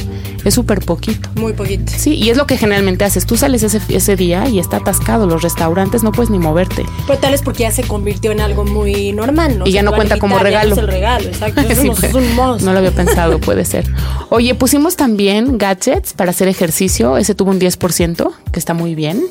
Es 0.44 0.52
súper 0.54 0.80
poquito. 0.80 1.30
Muy 1.36 1.54
poquito. 1.54 1.90
Sí, 1.96 2.14
y 2.16 2.28
es 2.28 2.36
lo 2.36 2.46
que 2.46 2.58
generalmente 2.58 3.04
haces. 3.04 3.24
Tú 3.24 3.36
sales 3.38 3.62
ese, 3.62 3.80
ese 3.88 4.14
día 4.14 4.46
y 4.46 4.58
está 4.58 4.76
atascado. 4.76 5.26
Los 5.26 5.42
restaurantes 5.42 6.02
no 6.02 6.12
puedes 6.12 6.28
ni 6.28 6.38
moverte. 6.38 6.84
Pero 7.06 7.18
tal 7.18 7.32
es 7.32 7.40
porque 7.40 7.60
ya 7.62 7.70
se 7.70 7.82
convirtió 7.84 8.30
en 8.30 8.40
algo 8.42 8.64
muy 8.66 9.12
normal, 9.12 9.58
¿no? 9.58 9.66
Y 9.66 9.72
ya 9.72 9.82
no 9.82 9.92
cuenta 9.92 10.18
como 10.18 10.36
ya 10.36 10.42
regalo. 10.42 10.72
Es 10.74 10.78
el 10.78 10.86
regalo, 10.88 11.28
exacto. 11.28 11.60
Eso 11.62 11.80
Sí, 11.80 11.88
no- 11.88 11.94
puede- 11.94 12.08
es 12.08 12.14
un 12.14 12.34
must. 12.36 12.60
no 12.62 12.72
lo 12.72 12.78
había 12.78 12.90
pensado, 12.90 13.38
puede 13.38 13.64
ser. 13.64 13.90
Oye, 14.28 14.54
pusimos 14.54 14.96
también 14.96 15.56
gadgets 15.56 16.12
para 16.12 16.30
hacer 16.30 16.48
ejercicio. 16.48 17.16
Ese 17.16 17.34
tuvo 17.34 17.50
un 17.50 17.58
10%, 17.58 18.30
que 18.52 18.58
está 18.58 18.74
muy 18.74 18.94
bien. 18.94 19.22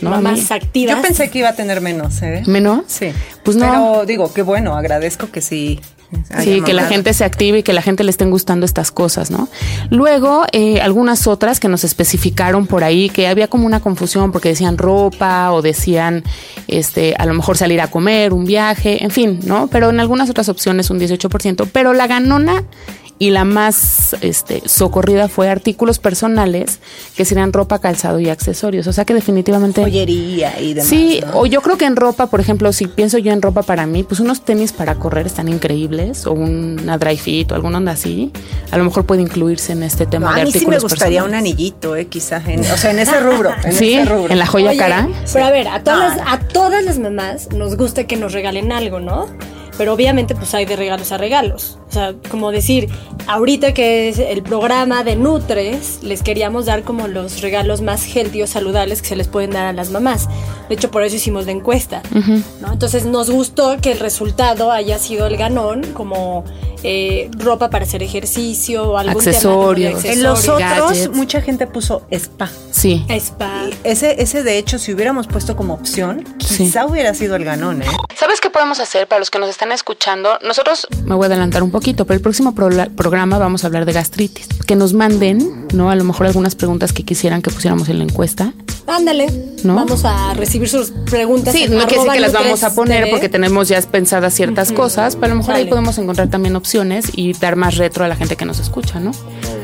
¿No? 0.00 0.10
Mamás 0.10 0.50
activas. 0.50 0.96
Yo 0.96 1.02
pensé 1.02 1.30
que 1.30 1.40
iba 1.40 1.50
a 1.50 1.54
tener 1.54 1.80
menos, 1.80 2.22
¿eh? 2.22 2.42
¿Menos? 2.46 2.84
Sí. 2.86 3.12
Pues 3.42 3.56
no. 3.56 3.66
Pero 3.66 4.06
digo, 4.06 4.32
qué 4.32 4.42
bueno, 4.42 4.76
agradezco 4.76 5.30
que 5.30 5.40
sí. 5.40 5.80
Sí, 6.40 6.62
que 6.62 6.74
la 6.74 6.86
gente 6.86 7.12
se 7.12 7.24
active 7.24 7.58
y 7.58 7.62
que 7.62 7.72
la 7.72 7.82
gente 7.82 8.04
le 8.04 8.10
estén 8.10 8.30
gustando 8.30 8.66
estas 8.66 8.90
cosas, 8.90 9.30
¿no? 9.30 9.48
Luego, 9.90 10.44
eh, 10.52 10.80
algunas 10.80 11.26
otras 11.26 11.60
que 11.60 11.68
nos 11.68 11.84
especificaron 11.84 12.66
por 12.66 12.84
ahí, 12.84 13.08
que 13.08 13.26
había 13.26 13.48
como 13.48 13.66
una 13.66 13.80
confusión 13.80 14.32
porque 14.32 14.50
decían 14.50 14.78
ropa 14.78 15.52
o 15.52 15.62
decían, 15.62 16.22
este, 16.68 17.14
a 17.18 17.26
lo 17.26 17.34
mejor 17.34 17.56
salir 17.56 17.80
a 17.80 17.88
comer, 17.88 18.32
un 18.32 18.44
viaje, 18.44 19.02
en 19.02 19.10
fin, 19.10 19.40
¿no? 19.44 19.66
Pero 19.68 19.90
en 19.90 20.00
algunas 20.00 20.30
otras 20.30 20.48
opciones 20.48 20.90
un 20.90 21.00
18%. 21.00 21.68
Pero 21.72 21.92
la 21.94 22.06
ganona 22.06 22.64
y 23.18 23.30
la 23.30 23.44
más 23.44 24.16
este, 24.22 24.62
socorrida 24.66 25.28
fue 25.28 25.48
artículos 25.48 25.98
personales, 26.00 26.80
que 27.16 27.24
serían 27.24 27.52
ropa, 27.52 27.78
calzado 27.78 28.18
y 28.18 28.28
accesorios. 28.28 28.86
O 28.88 28.92
sea 28.92 29.04
que 29.04 29.14
definitivamente... 29.14 29.80
Joyería 29.82 30.60
y 30.60 30.74
demás. 30.74 30.88
Sí, 30.88 31.20
¿no? 31.24 31.38
o 31.40 31.46
yo 31.46 31.62
creo 31.62 31.78
que 31.78 31.84
en 31.84 31.94
ropa, 31.96 32.26
por 32.26 32.40
ejemplo, 32.40 32.72
si 32.72 32.86
pienso 32.88 33.18
yo 33.18 33.32
en 33.32 33.40
ropa 33.40 33.62
para 33.62 33.86
mí, 33.86 34.02
pues 34.02 34.18
unos 34.20 34.44
tenis 34.44 34.72
para 34.72 34.96
correr 34.96 35.26
están 35.26 35.48
increíbles, 35.48 36.26
o 36.26 36.32
una 36.32 36.98
dry 36.98 37.16
fit 37.16 37.52
o 37.52 37.54
alguna 37.54 37.78
onda 37.78 37.92
así. 37.92 38.32
A 38.72 38.78
lo 38.78 38.84
mejor 38.84 39.06
puede 39.06 39.22
incluirse 39.22 39.72
en 39.72 39.84
este 39.84 40.04
No, 40.04 40.10
tema 40.10 40.34
a 40.34 40.38
de 40.38 40.44
mí 40.46 40.50
sí 40.52 40.58
me 40.58 40.74
artículos 40.76 40.82
gustaría 40.82 41.22
un 41.22 41.30
personales. 41.30 41.52
anillito, 41.54 41.96
eh, 41.96 42.06
quizá. 42.08 42.42
en- 42.46 42.60
o 42.60 42.76
sea, 42.76 42.90
en 42.90 42.98
ese 42.98 43.20
rubro. 43.20 43.50
En 43.62 43.72
Sí, 43.74 43.94
ese 43.94 44.10
rubro. 44.12 44.32
en 44.32 44.38
la 44.40 44.46
joya 44.46 44.70
Oye, 44.70 44.78
cara. 44.78 45.08
Pero 45.32 45.44
a 45.44 45.50
ver, 45.50 45.68
a 45.68 45.82
todas, 45.84 46.16
No, 46.16 46.24
las, 46.24 46.32
a 46.32 46.38
todas 46.48 46.84
las 46.84 46.98
mamás 46.98 47.48
nos 47.52 47.76
gusta 47.76 48.04
que 48.08 48.16
nos 48.16 48.32
regalen 48.32 48.72
algo, 48.72 48.98
¿no? 48.98 49.26
Pero 49.78 49.92
obviamente 49.92 50.34
pues 50.34 50.54
hay 50.54 50.66
de 50.66 50.76
regalos 50.76 51.10
a 51.12 51.18
regalos. 51.18 51.78
O 51.94 51.96
sea, 51.96 52.12
como 52.28 52.50
decir, 52.50 52.88
ahorita 53.28 53.72
que 53.72 54.08
es 54.08 54.18
el 54.18 54.42
programa 54.42 55.04
de 55.04 55.14
Nutres, 55.14 56.00
les 56.02 56.24
queríamos 56.24 56.66
dar 56.66 56.82
como 56.82 57.06
los 57.06 57.40
regalos 57.40 57.82
más 57.82 58.04
healthy 58.04 58.42
o 58.42 58.48
saludables 58.48 59.00
que 59.00 59.06
se 59.10 59.14
les 59.14 59.28
pueden 59.28 59.52
dar 59.52 59.66
a 59.66 59.72
las 59.72 59.90
mamás. 59.90 60.26
De 60.68 60.74
hecho, 60.74 60.90
por 60.90 61.04
eso 61.04 61.14
hicimos 61.14 61.46
la 61.46 61.52
encuesta. 61.52 62.02
¿no? 62.60 62.72
Entonces 62.72 63.04
nos 63.06 63.30
gustó 63.30 63.76
que 63.80 63.92
el 63.92 64.00
resultado 64.00 64.72
haya 64.72 64.98
sido 64.98 65.28
el 65.28 65.36
ganón, 65.36 65.82
como 65.92 66.44
eh, 66.82 67.30
ropa 67.38 67.70
para 67.70 67.84
hacer 67.84 68.02
ejercicio 68.02 68.90
o 68.90 68.98
algún 68.98 69.16
Accesorios. 69.16 70.02
tema 70.02 70.02
de 70.02 70.12
En 70.18 70.22
los 70.24 70.38
accesorios. 70.40 70.72
otros, 70.72 70.90
gadgets. 70.98 71.16
mucha 71.16 71.40
gente 71.42 71.66
puso 71.68 72.02
spa. 72.10 72.50
Sí. 72.72 73.06
Spa. 73.08 73.66
Ese, 73.84 74.20
ese, 74.20 74.42
de 74.42 74.58
hecho, 74.58 74.80
si 74.80 74.92
hubiéramos 74.92 75.28
puesto 75.28 75.54
como 75.54 75.74
opción, 75.74 76.24
Sí. 76.40 76.64
quizá 76.64 76.86
hubiera 76.86 77.14
sido 77.14 77.36
el 77.36 77.44
ganón, 77.44 77.82
¿eh? 77.82 77.86
¿Sabes 78.16 78.40
qué 78.40 78.50
podemos 78.50 78.80
hacer 78.80 79.06
para 79.06 79.20
los 79.20 79.30
que 79.30 79.38
nos 79.38 79.48
están 79.48 79.70
escuchando? 79.72 80.38
Nosotros, 80.44 80.86
me 81.04 81.14
voy 81.14 81.24
a 81.24 81.26
adelantar 81.26 81.62
un 81.62 81.70
poquito, 81.84 82.06
pero 82.06 82.16
el 82.16 82.22
próximo 82.22 82.54
programa 82.54 83.36
vamos 83.38 83.62
a 83.62 83.66
hablar 83.66 83.84
de 83.84 83.92
gastritis. 83.92 84.48
Que 84.66 84.74
nos 84.74 84.94
manden, 84.94 85.66
¿no? 85.74 85.90
A 85.90 85.94
lo 85.96 86.04
mejor 86.04 86.26
algunas 86.26 86.54
preguntas 86.54 86.94
que 86.94 87.02
quisieran 87.02 87.42
que 87.42 87.50
pusiéramos 87.50 87.90
en 87.90 87.98
la 87.98 88.04
encuesta. 88.04 88.54
Ándale. 88.86 89.26
¿No? 89.64 89.74
Vamos 89.74 90.02
a 90.06 90.32
recibir 90.32 90.68
sus 90.70 90.92
preguntas. 91.10 91.52
Sí, 91.54 91.64
no 91.68 91.86
quiere 91.86 91.96
decir 92.04 92.12
que 92.12 92.20
las 92.20 92.32
vamos 92.32 92.62
a 92.64 92.74
poner 92.74 93.00
TV. 93.04 93.10
porque 93.10 93.28
tenemos 93.28 93.68
ya 93.68 93.80
pensadas 93.82 94.32
ciertas 94.32 94.72
cosas, 94.72 95.16
pero 95.16 95.26
a 95.26 95.28
lo 95.30 95.34
mejor 95.36 95.54
ahí 95.56 95.66
podemos 95.66 95.98
encontrar 95.98 96.28
también 96.28 96.56
opciones 96.56 97.06
y 97.14 97.34
dar 97.34 97.56
más 97.56 97.76
retro 97.76 98.04
a 98.04 98.08
la 98.08 98.16
gente 98.16 98.36
que 98.36 98.46
nos 98.46 98.60
escucha, 98.60 98.98
¿no? 99.00 99.10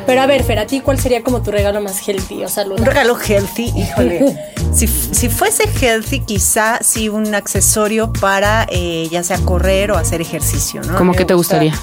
Pero 0.07 0.21
a 0.21 0.27
ver, 0.27 0.43
Fer, 0.43 0.59
¿a 0.59 0.67
ti 0.67 0.81
cuál 0.81 0.99
sería 1.00 1.23
como 1.23 1.41
tu 1.43 1.50
regalo 1.50 1.81
más 1.81 2.07
healthy 2.07 2.41
o 2.41 2.43
Un 2.43 2.49
saludable? 2.49 2.85
regalo 2.85 3.17
healthy, 3.19 3.73
híjole. 3.77 4.37
si, 4.75 4.87
si 4.87 5.29
fuese 5.31 5.65
healthy, 5.81 6.21
quizá 6.21 6.79
sí 6.83 7.09
un 7.09 7.35
accesorio 7.35 8.12
para 8.12 8.67
eh, 8.71 9.09
ya 9.11 9.23
sea 9.23 9.39
correr 9.39 9.91
o 9.93 9.97
hacer 9.97 10.21
ejercicio, 10.21 10.83
¿no? 10.83 10.97
¿Cómo 10.97 11.12
que 11.12 11.25
te 11.25 11.33
gusta- 11.35 11.57
gustaría? 11.62 11.75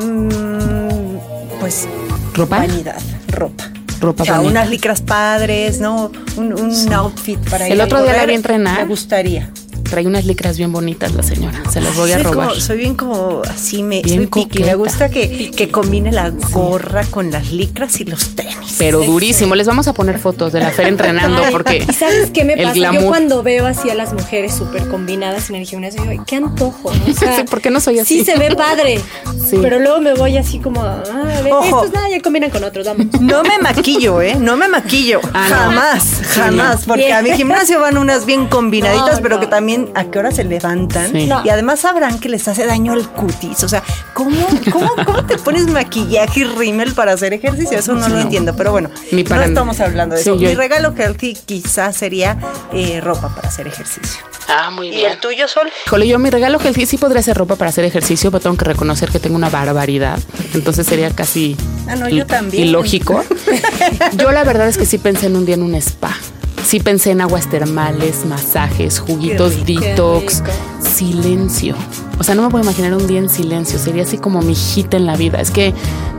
Mm, 0.00 1.58
pues 1.60 1.88
¿Ropa? 2.34 2.58
vanidad, 2.58 3.00
ropa. 3.28 3.64
Ropa 4.00 4.22
o 4.22 4.26
sea, 4.26 4.40
unas 4.40 4.70
licras 4.70 5.00
padres, 5.02 5.80
¿no? 5.80 6.12
Un, 6.36 6.52
un 6.52 6.92
outfit 6.92 7.38
para 7.50 7.66
ir 7.66 7.72
El 7.72 7.80
a 7.80 7.84
otro 7.84 7.98
día 7.98 8.12
la 8.12 8.18
correr, 8.18 8.28
vi 8.28 8.34
entrenar. 8.34 8.78
Me 8.78 8.84
gustaría. 8.86 9.50
Trae 9.90 10.06
unas 10.06 10.24
licras 10.26 10.58
bien 10.58 10.72
bonitas 10.72 11.12
la 11.14 11.22
señora, 11.22 11.62
se 11.70 11.80
las 11.80 11.96
voy 11.96 12.12
a 12.12 12.14
soy 12.16 12.22
robar. 12.24 12.48
Como, 12.48 12.60
soy 12.60 12.78
bien 12.78 12.94
como 12.94 13.42
así, 13.48 13.82
me, 13.82 14.02
Bien 14.02 14.28
soy 14.32 14.44
piqui. 14.44 14.62
Me 14.62 14.74
gusta 14.74 15.08
que, 15.08 15.50
que 15.50 15.70
combine 15.70 16.12
la 16.12 16.30
gorra 16.30 17.04
con 17.06 17.30
las 17.30 17.52
licras 17.52 18.00
y 18.00 18.04
los 18.04 18.34
tenis. 18.36 18.74
Pero 18.78 19.00
durísimo, 19.02 19.54
les 19.54 19.66
vamos 19.66 19.88
a 19.88 19.92
poner 19.94 20.18
fotos 20.18 20.52
de 20.52 20.60
la 20.60 20.70
Fer 20.70 20.86
entrenando 20.88 21.42
porque 21.50 21.84
¿Y 21.88 21.92
sabes 21.92 22.30
qué 22.32 22.44
me 22.44 22.56
pasa? 22.56 22.74
glamour. 22.74 23.02
Yo 23.02 23.08
cuando 23.08 23.42
veo 23.42 23.66
así 23.66 23.88
a 23.90 23.94
las 23.94 24.12
mujeres 24.12 24.54
súper 24.54 24.88
combinadas 24.88 25.48
en 25.50 25.56
el 25.56 25.66
gimnasio, 25.66 26.02
digo, 26.02 26.12
"Ay, 26.12 26.20
qué 26.26 26.36
antojo. 26.36 26.92
¿no? 26.92 27.12
O 27.12 27.14
sea, 27.18 27.36
Sí, 27.36 27.42
¿por 27.44 27.60
qué 27.60 27.70
no 27.70 27.80
soy 27.80 27.98
así? 28.00 28.18
Sí, 28.18 28.24
se 28.24 28.36
ve 28.38 28.54
padre. 28.54 29.00
Sí. 29.48 29.58
Pero 29.62 29.78
luego 29.78 30.00
me 30.00 30.14
voy 30.14 30.36
así 30.36 30.58
como, 30.58 30.82
ah, 30.82 31.02
a 31.38 31.40
ver, 31.42 31.52
Ojo. 31.52 31.64
estos 31.64 31.92
nada, 31.92 32.08
ya 32.10 32.20
combinan 32.20 32.50
con 32.50 32.62
otros, 32.64 32.86
vamos. 32.86 33.06
No 33.20 33.42
me 33.42 33.58
maquillo, 33.58 34.20
¿eh? 34.20 34.34
No 34.38 34.56
me 34.56 34.68
maquillo. 34.68 35.20
Ah, 35.32 35.46
no. 35.48 35.56
jamás, 35.56 36.04
jamás. 36.34 36.84
Porque 36.86 37.06
Bien. 37.06 37.16
a 37.16 37.22
mi 37.22 37.30
gimnasio 37.32 37.80
van 37.80 37.96
unas 37.98 38.26
bien 38.26 38.46
combinaditas, 38.48 39.16
No, 39.16 39.22
pero 39.22 39.36
no. 39.36 39.40
que 39.40 39.46
también 39.46 39.77
a 39.94 40.04
qué 40.04 40.18
hora 40.18 40.30
se 40.30 40.44
levantan. 40.44 41.12
Sí. 41.12 41.26
No. 41.26 41.42
Y 41.44 41.48
además 41.50 41.80
sabrán 41.80 42.18
que 42.18 42.28
les 42.28 42.46
hace 42.48 42.66
daño 42.66 42.92
al 42.92 43.08
cutis. 43.10 43.62
O 43.64 43.68
sea, 43.68 43.82
¿cómo, 44.14 44.46
cómo, 44.72 44.90
cómo 45.04 45.24
te 45.26 45.38
pones 45.38 45.66
maquillaje 45.68 46.40
y 46.40 46.44
rímel 46.44 46.94
para 46.94 47.12
hacer 47.12 47.32
ejercicio? 47.32 47.78
Eso 47.78 47.94
no 47.94 48.04
Sí, 48.04 48.10
lo 48.10 48.16
no. 48.16 48.22
entiendo. 48.22 48.54
Pero 48.56 48.72
bueno, 48.72 48.90
Ni 49.12 49.24
para- 49.24 49.42
no 49.42 49.48
estamos 49.48 49.80
hablando 49.80 50.14
de 50.16 50.22
Sí, 50.22 50.30
eso. 50.30 50.38
yo- 50.38 50.48
Mi 50.48 50.54
regalo 50.54 50.94
healthy 50.96 51.34
quizás 51.34 51.96
sería 51.96 52.36
eh, 52.72 53.00
ropa 53.00 53.34
para 53.34 53.48
hacer 53.48 53.66
ejercicio. 53.66 54.22
Ah, 54.50 54.70
muy 54.70 54.88
¿Y 54.88 55.04
el 55.04 55.18
tuyo, 55.20 55.46
Sol? 55.46 55.68
Híjole, 55.86 56.08
yo 56.08 56.18
mi 56.18 56.30
regalo 56.30 56.58
que 56.58 56.72
sí 56.86 56.96
podría 56.96 57.20
ser 57.22 57.36
ropa 57.36 57.56
para 57.56 57.68
hacer 57.68 57.84
ejercicio, 57.84 58.30
pero 58.30 58.40
tengo 58.40 58.56
que 58.56 58.64
reconocer 58.64 59.10
que 59.10 59.18
tengo 59.18 59.36
una 59.36 59.50
barbaridad. 59.50 60.18
Entonces 60.54 60.86
sería 60.86 61.10
casi 61.10 61.54
Ah, 61.86 61.96
no, 61.96 62.08
yo 62.08 62.22
il- 62.24 62.26
también. 62.26 62.66
ilógico. 62.68 63.22
yo 64.16 64.32
la 64.32 64.44
verdad 64.44 64.68
es 64.68 64.78
que 64.78 64.86
sí 64.86 64.96
pensé 64.98 65.26
en 65.26 65.36
un 65.36 65.44
día 65.44 65.54
en 65.56 65.62
un 65.62 65.74
spa. 65.74 66.16
Sí 66.64 66.80
pensé 66.80 67.12
en 67.12 67.20
aguas 67.22 67.48
termales, 67.48 68.26
masajes, 68.26 68.98
juguitos 68.98 69.64
rico. 69.64 69.80
detox, 69.80 70.42
silencio. 70.80 71.74
O 72.18 72.24
sea, 72.24 72.34
no 72.34 72.42
me 72.42 72.50
puedo 72.50 72.62
imaginar 72.64 72.94
un 72.94 73.06
día 73.06 73.18
en 73.20 73.30
silencio. 73.30 73.78
Sería 73.78 74.02
así 74.02 74.18
como 74.18 74.42
mi 74.42 74.54
hit 74.54 74.92
en 74.94 75.06
la 75.06 75.16
vida. 75.16 75.40
Es 75.40 75.50
que 75.50 75.72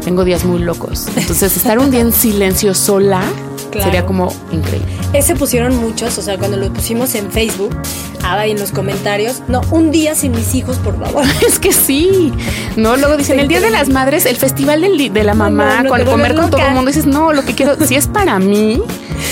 tengo 0.04 0.24
días 0.24 0.46
muy 0.46 0.60
locos. 0.60 1.08
Entonces, 1.16 1.56
estar 1.56 1.78
un 1.78 1.92
día 1.92 2.00
en 2.02 2.12
silencio 2.12 2.74
sola 2.74 3.22
Claro. 3.70 3.86
sería 3.86 4.04
como 4.06 4.34
increíble. 4.52 4.88
Ese 5.14 5.36
pusieron 5.36 5.76
muchos, 5.76 6.18
o 6.18 6.24
sea, 6.24 6.40
cuando 6.40 6.58
lo 6.58 6.74
pusimos 6.74 7.14
en 7.14 7.30
Facebook, 7.32 7.70
ah, 8.24 8.46
y 8.48 8.52
en 8.52 8.60
los 8.60 8.72
comentarios, 8.72 9.42
no, 9.48 9.62
un 9.72 9.92
día 9.92 10.16
sin 10.16 10.32
mis 10.32 10.56
hijos, 10.56 10.78
por 10.78 10.98
favor. 11.00 11.24
Es 11.48 11.60
que 11.60 11.72
sí. 11.74 12.34
No, 12.76 12.96
luego 12.98 13.18
dicen 13.18 13.40
el 13.40 13.48
Día 13.48 13.60
de 13.60 13.70
las 13.70 13.90
Madres, 13.90 14.26
el 14.26 14.36
festival 14.38 14.82
del 14.82 15.12
de 15.14 15.24
la 15.24 15.34
mamá, 15.34 15.78
no, 15.78 15.84
no, 15.84 15.90
con 15.90 16.06
comer 16.06 16.36
con 16.36 16.50
todo 16.50 16.62
el 16.62 16.74
mundo. 16.74 16.88
Dices, 16.92 17.06
no, 17.06 17.34
lo 17.34 17.44
que 17.44 17.56
quiero, 17.56 17.76
si 17.86 17.96
es 17.96 18.08
para 18.08 18.38
mí, 18.40 18.82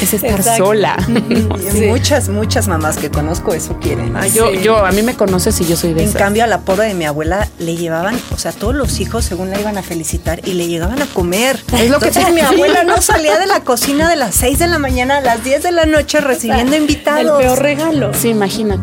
es 0.01 0.13
estar 0.13 0.32
Exacto. 0.39 0.65
sola. 0.65 0.98
Muchas, 1.88 2.29
muchas 2.29 2.67
mamás 2.67 2.98
que 2.98 3.10
conozco 3.12 3.53
eso 3.53 3.77
quieren. 3.79 4.15
Ah, 4.15 4.27
yo, 4.27 4.51
Sí. 4.51 4.62
yo, 4.63 4.86
a 4.86 4.91
mí 4.91 5.01
me 5.01 5.15
conoces 5.15 5.60
y 5.62 5.65
yo 5.65 5.75
soy 5.75 5.94
de 5.94 6.03
En 6.03 6.10
esas. 6.10 6.22
cambio, 6.22 6.44
a 6.44 6.48
la 6.48 6.60
pobre 6.62 6.88
de 6.88 6.94
mi 6.94 7.06
abuela 7.06 7.48
le 7.60 7.75
llevaban, 7.75 8.20
o 8.34 8.38
sea, 8.38 8.51
todos 8.51 8.75
los 8.75 9.00
hijos 9.00 9.25
según 9.25 9.50
la 9.50 9.60
iban 9.60 9.77
a 9.77 9.84
felicitar 9.84 10.41
y 10.48 10.53
le 10.53 10.67
llegaban 10.67 11.01
a 11.01 11.06
comer. 11.08 11.58
Es 11.74 11.89
lo 11.89 12.00
que 12.00 12.08
Entonces, 12.08 12.25
te- 12.25 12.32
mi 12.32 12.41
abuela 12.41 12.84
no 12.84 13.01
salía 13.01 13.38
de 13.39 13.46
la 13.48 13.62
cocina 13.62 14.10
de 14.10 14.15
las 14.15 14.36
6 14.36 14.60
de 14.60 14.67
la 14.67 14.79
mañana 14.79 15.17
a 15.17 15.22
las 15.22 15.44
10 15.44 15.63
de 15.63 15.72
la 15.72 15.86
noche 15.86 16.20
recibiendo 16.22 16.75
El 16.75 16.82
invitados. 16.84 17.41
peor 17.41 17.60
regalo. 17.62 18.13
Sí, 18.13 18.29
imagínate. 18.29 18.77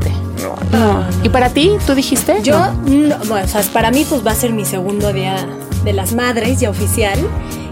No. 0.72 1.04
¿Y 1.22 1.28
para 1.28 1.50
ti? 1.50 1.72
¿Tú 1.86 1.94
dijiste? 1.94 2.42
Yo, 2.42 2.58
No. 2.58 2.72
no, 2.86 3.16
bueno, 3.26 3.44
o 3.44 3.48
sea, 3.48 3.62
para 3.72 3.90
mí 3.90 4.04
pues 4.08 4.26
va 4.26 4.32
a 4.32 4.34
ser 4.34 4.52
mi 4.52 4.64
segundo 4.64 5.12
día 5.12 5.46
de 5.84 5.92
las 5.92 6.14
madres 6.14 6.60
ya 6.60 6.70
oficial. 6.70 7.18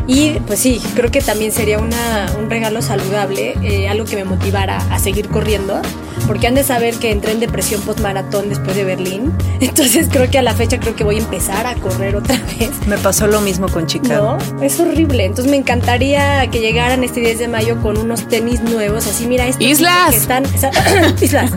Y 0.07 0.33
pues 0.47 0.59
sí, 0.59 0.81
creo 0.95 1.11
que 1.11 1.21
también 1.21 1.53
sería 1.53 1.79
una, 1.79 2.33
un 2.39 2.51
regalo 2.51 2.83
saludable, 2.83 3.55
eh, 3.63 3.89
algo 3.89 4.05
que 4.05 4.17
me 4.17 4.25
motivara 4.25 4.79
a 4.91 4.99
seguir 4.99 5.29
corriendo, 5.29 5.81
porque 6.27 6.49
han 6.49 6.55
de 6.55 6.65
saber 6.65 6.95
que 6.97 7.13
entré 7.13 7.33
en 7.33 7.41
depresión 7.41 7.81
post-maratón 7.83 8.49
después 8.49 8.77
de 8.77 8.85
Berlín. 8.85 9.33
Entonces 9.61 10.09
creo 10.11 10.29
que 10.31 10.39
a 10.39 10.43
la 10.43 10.55
fecha 10.55 10.81
creo 10.81 10.97
que 10.97 11.05
voy 11.05 11.17
a 11.17 11.19
empezar 11.21 11.67
a 11.67 11.75
correr 11.77 12.17
otra 12.17 12.37
vez. 12.59 12.71
Me 12.87 12.99
pasó 12.99 13.27
lo 13.29 13.41
mismo 13.41 13.69
con 13.69 13.87
Chicago. 13.87 14.39
No, 14.55 14.63
es 14.63 14.81
horrible. 14.81 15.25
Entonces 15.25 15.51
me 15.51 15.57
encantaría 15.57 16.49
que 16.51 16.61
llegaran 16.61 17.05
este 17.05 17.21
10 17.21 17.39
de 17.39 17.49
mayo 17.49 17.81
con 17.81 17.97
unos 17.97 18.27
tenis 18.29 18.61
nuevos, 18.61 19.07
así 19.07 19.27
mira 19.27 19.47
estos 19.47 19.65
Islas. 19.65 20.11
que 20.11 20.17
están 20.17 20.45
islas. 21.21 21.53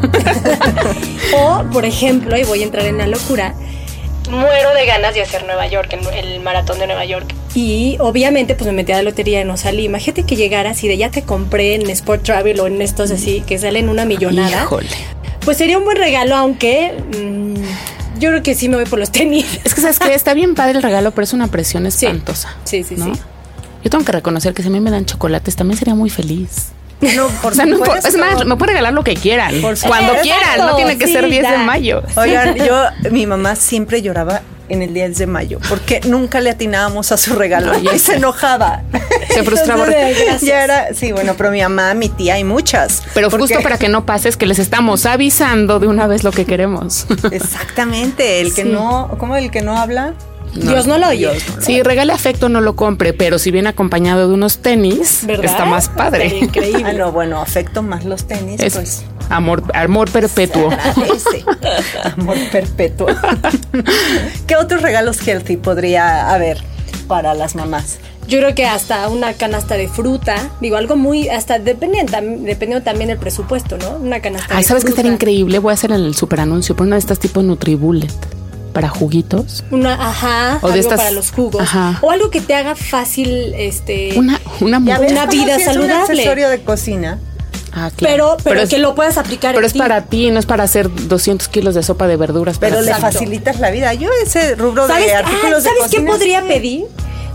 o 1.35 1.63
por 1.71 1.85
ejemplo, 1.85 2.37
y 2.37 2.43
voy 2.43 2.61
a 2.61 2.65
entrar 2.65 2.85
en 2.85 2.97
la 2.99 3.07
locura, 3.07 3.55
muero 4.29 4.73
de 4.73 4.85
ganas 4.85 5.13
de 5.13 5.21
hacer 5.21 5.45
Nueva 5.45 5.67
York, 5.67 5.93
el, 5.93 6.07
el 6.25 6.39
maratón 6.41 6.79
de 6.79 6.87
Nueva 6.87 7.05
York. 7.05 7.33
Y 7.55 7.95
obviamente 7.99 8.53
pues 8.53 8.67
me 8.67 8.73
metí 8.73 8.91
a 8.91 8.97
la 8.97 9.03
lotería 9.03 9.41
y 9.41 9.45
no 9.45 9.55
salí. 9.55 9.85
Imagínate 9.85 10.23
que 10.23 10.35
llegaras 10.35 10.83
y 10.83 10.89
de 10.89 10.97
ya 10.97 11.09
te 11.09 11.23
compré 11.23 11.75
en 11.75 11.89
Sport 11.89 12.23
Travel 12.23 12.59
o 12.59 12.67
en 12.67 12.81
estos 12.81 13.11
así 13.11 13.41
que 13.47 13.57
salen 13.57 13.87
una 13.87 14.03
millonada. 14.05 14.63
Híjole. 14.63 14.89
Pues 15.45 15.57
sería 15.57 15.77
un 15.77 15.85
buen 15.85 15.97
regalo, 15.97 16.35
aunque 16.35 16.93
mm, 17.17 18.19
yo 18.19 18.29
creo 18.29 18.43
que 18.43 18.55
sí 18.55 18.67
me 18.67 18.75
voy 18.75 18.85
por 18.85 18.99
los 18.99 19.11
tenis. 19.11 19.59
Es 19.63 19.73
que 19.73 19.81
sabes 19.81 19.99
que 19.99 20.13
está 20.13 20.33
bien 20.33 20.53
padre 20.53 20.77
el 20.77 20.83
regalo, 20.83 21.11
pero 21.11 21.23
es 21.23 21.33
una 21.33 21.47
presión 21.47 21.85
espantosa. 21.85 22.55
Sí, 22.65 22.83
sí, 22.83 22.97
sí. 22.97 23.11
Yo 23.83 23.89
tengo 23.89 24.03
que 24.03 24.11
reconocer 24.11 24.53
que 24.53 24.61
si 24.61 24.67
a 24.67 24.71
mí 24.71 24.79
me 24.79 24.91
dan 24.91 25.05
chocolates 25.05 25.55
también 25.55 25.77
sería 25.77 25.95
muy 25.95 26.09
feliz. 26.09 26.71
No, 27.15 27.27
por 27.41 27.51
o 27.53 27.55
sea, 27.55 27.65
no, 27.65 27.77
es 27.83 28.17
más, 28.17 28.45
me 28.45 28.55
puede 28.55 28.71
regalar 28.71 28.93
lo 28.93 29.03
que 29.03 29.13
quieran. 29.13 29.61
Cuando 29.61 30.13
quieran, 30.21 30.57
no 30.57 30.75
tiene 30.75 30.97
que 30.97 31.07
ser 31.07 31.29
10 31.29 31.51
de 31.51 31.57
mayo. 31.59 32.01
Oigan, 32.17 32.55
yo, 32.65 32.83
mi 33.11 33.25
mamá 33.27 33.55
siempre 33.55 34.01
lloraba 34.01 34.41
en 34.69 34.81
el 34.81 34.93
10 34.93 35.17
de 35.17 35.27
mayo, 35.27 35.59
porque 35.69 36.01
nunca 36.05 36.41
le 36.41 36.49
atinábamos 36.49 37.11
a 37.11 37.17
su 37.17 37.35
regalo 37.35 37.71
y 37.93 37.99
se 37.99 38.15
enojaba. 38.15 38.83
Se 39.29 39.43
frustraba. 39.43 39.87
ya 40.41 40.63
era, 40.63 40.93
sí, 40.93 41.11
bueno, 41.11 41.35
pero 41.37 41.51
mi 41.51 41.61
mamá, 41.61 41.93
mi 41.93 42.09
tía, 42.09 42.35
hay 42.35 42.43
muchas. 42.43 43.03
Pero 43.13 43.29
justo 43.29 43.61
para 43.61 43.77
que 43.77 43.89
no 43.89 44.05
pase 44.05 44.29
es 44.29 44.37
que 44.37 44.45
les 44.45 44.59
estamos 44.59 45.05
avisando 45.05 45.79
de 45.79 45.87
una 45.87 46.07
vez 46.07 46.23
lo 46.23 46.31
que 46.31 46.45
queremos. 46.45 47.05
Exactamente, 47.31 48.41
el 48.41 48.53
que 48.53 48.63
no, 48.63 49.15
¿cómo 49.17 49.35
el 49.35 49.51
que 49.51 49.61
no 49.61 49.77
habla? 49.77 50.13
Dios 50.53 50.87
no 50.87 50.97
lo 50.97 51.07
oye. 51.09 51.29
Si 51.59 51.83
regale 51.83 52.13
afecto, 52.13 52.49
no 52.49 52.61
lo 52.61 52.75
compre, 52.75 53.13
pero 53.13 53.39
si 53.39 53.51
viene 53.51 53.69
acompañado 53.69 54.27
de 54.27 54.33
unos 54.33 54.59
tenis, 54.59 55.23
está 55.27 55.65
más 55.65 55.89
padre. 55.89 56.27
increíble. 56.41 56.83
Ah, 56.85 56.93
no, 56.93 57.11
bueno, 57.11 57.41
afecto 57.41 57.83
más 57.83 58.05
los 58.05 58.25
tenis, 58.25 58.61
pues. 58.73 59.03
Amor, 59.29 59.63
amor 59.73 60.11
perpetuo. 60.11 60.69
Amor 62.17 62.37
perpetuo. 62.51 63.07
¿Qué 64.47 64.55
otros 64.55 64.81
regalos 64.81 65.19
healthy 65.25 65.57
podría 65.57 66.33
haber 66.33 66.59
para 67.07 67.33
las 67.33 67.55
mamás? 67.55 67.97
Yo 68.27 68.39
creo 68.39 68.55
que 68.55 68.65
hasta 68.65 69.07
una 69.09 69.33
canasta 69.33 69.75
de 69.75 69.87
fruta, 69.87 70.49
digo, 70.59 70.77
algo 70.77 70.95
muy, 70.95 71.29
hasta 71.29 71.59
dependiendo, 71.59 72.13
dependiendo 72.13 72.81
también 72.83 73.09
del 73.09 73.19
presupuesto, 73.19 73.77
¿no? 73.77 73.97
Una 73.97 74.19
canasta 74.19 74.47
Ay, 74.49 74.63
de 74.63 74.67
¿sabes 74.67 74.83
qué 74.83 74.89
estaría 74.89 75.11
increíble? 75.11 75.59
Voy 75.59 75.71
a 75.71 75.73
hacer 75.75 75.91
el 75.91 76.15
super 76.15 76.39
anuncio, 76.39 76.75
por 76.75 76.87
una 76.87 76.95
de 76.95 77.01
estas 77.01 77.19
tipo 77.19 77.43
Nutribullet 77.43 78.11
para 78.73 78.89
juguitos. 78.89 79.63
Una, 79.69 79.93
ajá, 79.93 80.59
o 80.61 80.69
de 80.69 80.79
estas, 80.79 80.97
para 80.97 81.11
los 81.11 81.31
jugos. 81.31 81.61
Ajá. 81.61 81.99
O 82.01 82.09
algo 82.11 82.31
que 82.31 82.41
te 82.41 82.55
haga 82.55 82.75
fácil, 82.75 83.53
este, 83.55 84.17
una, 84.17 84.39
una, 84.59 84.79
una 84.79 85.25
vida 85.27 85.59
saludable. 85.59 85.93
un 85.93 86.01
accesorio 86.01 86.49
de 86.49 86.61
cocina. 86.61 87.19
Ah, 87.75 87.91
claro. 87.93 88.37
Pero, 88.37 88.55
pero, 88.55 88.69
que 88.69 88.79
lo 88.79 88.95
puedas 88.95 89.17
aplicar. 89.17 89.53
Pero 89.53 89.67
es 89.67 89.73
para 89.73 90.05
ti, 90.05 90.31
no 90.31 90.39
es 90.39 90.45
para 90.45 90.63
hacer 90.63 90.89
200 90.89 91.49
kilos 91.49 91.75
de 91.75 91.83
sopa 91.83 92.07
de 92.07 92.15
verduras. 92.15 92.57
Pero 92.57 92.81
le 92.81 92.93
facilitas 92.95 93.59
la 93.59 93.69
vida. 93.69 93.93
Yo 93.93 94.09
ese 94.23 94.55
rubro 94.55 94.87
de 94.87 95.13
artículos 95.13 95.63
¿sabes 95.63 95.91
de 95.91 95.97
qué 95.97 96.03
podría 96.03 96.41
pedir? 96.41 96.85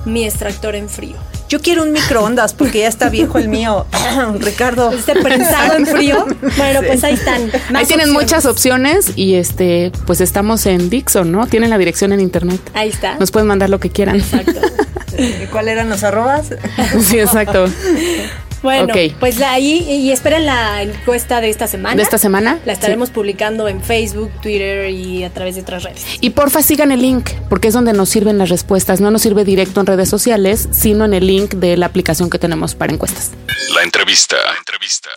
Mi 0.07 0.25
extractor 0.25 0.75
en 0.75 0.89
frío. 0.89 1.17
Yo 1.51 1.61
quiero 1.61 1.83
un 1.83 1.93
microondas 1.93 2.55
porque 2.55 2.79
ya 2.79 2.89
está 2.89 3.11
viejo 3.11 3.37
el 3.37 3.49
mío. 3.49 3.85
Ricardo. 4.39 4.93
Este 4.93 5.15
prensado 5.17 5.77
en 5.77 5.85
frío. 5.85 6.25
Bueno, 6.57 6.81
pues 6.87 7.05
ahí 7.05 7.15
están. 7.15 7.51
Ahí 7.75 7.85
tienen 7.85 8.11
muchas 8.11 8.47
opciones 8.47 9.13
y 9.17 9.35
este, 9.35 9.93
pues 10.07 10.23
estamos 10.23 10.65
en 10.65 10.89
Dixon, 10.89 11.31
¿no? 11.31 11.47
Tienen 11.49 11.69
la 11.69 11.77
dirección 11.77 12.13
en 12.13 12.21
internet. 12.21 12.61
Ahí 12.73 12.89
está. 12.89 13.17
Nos 13.19 13.31
pueden 13.31 13.49
mandar 13.49 13.69
lo 13.69 13.79
que 13.79 13.91
quieran. 13.91 14.17
Exacto. 14.17 14.61
¿Cuál 15.51 15.69
eran 15.69 15.91
los 15.91 16.03
arrobas? 16.03 16.47
Sí, 17.03 17.19
exacto. 17.19 17.67
Bueno, 18.63 18.93
pues 19.19 19.41
ahí 19.41 19.79
y 19.89 20.11
esperen 20.11 20.47
la 20.47 20.83
encuesta 20.83 21.41
de 21.41 21.51
esta 21.51 21.67
semana. 21.67 21.97
¿De 21.97 22.03
esta 22.03 22.19
semana? 22.19 22.59
La 22.65 22.73
estaremos 22.73 23.11
publicando 23.11 23.69
en 23.69 23.83
Facebook, 23.83 24.31
Twitter 24.43 24.91
y 24.91 25.25
a 25.25 25.31
través 25.31 25.55
de 25.55 25.63
otras 25.63 25.83
redes. 25.83 26.05
Y 26.21 26.31
porfa 26.31 26.63
sigan 26.63 26.93
el 26.93 27.01
link, 27.01 27.31
porque 27.49 27.69
es 27.69 27.75
donde 27.75 27.93
nos 27.93 28.09
sirven 28.09 28.39
las 28.39 28.49
respuestas. 28.49 29.01
No 29.01 29.11
nos 29.11 29.23
sirve 29.23 29.45
directo 29.45 29.81
en 29.81 29.87
redes 29.87 30.09
sociales, 30.09 30.69
sino 30.73 31.05
en 31.05 31.15
el 31.15 31.27
link 31.27 31.55
de 31.55 31.77
la 31.77 31.87
aplicación 31.87 32.31
que 32.31 32.39
tenemos 32.39 32.75
para 32.75 32.93
encuestas. 32.93 33.31
La 33.75 33.83
entrevista. 33.83 34.37
La 34.37 34.59
entrevista. 34.59 35.11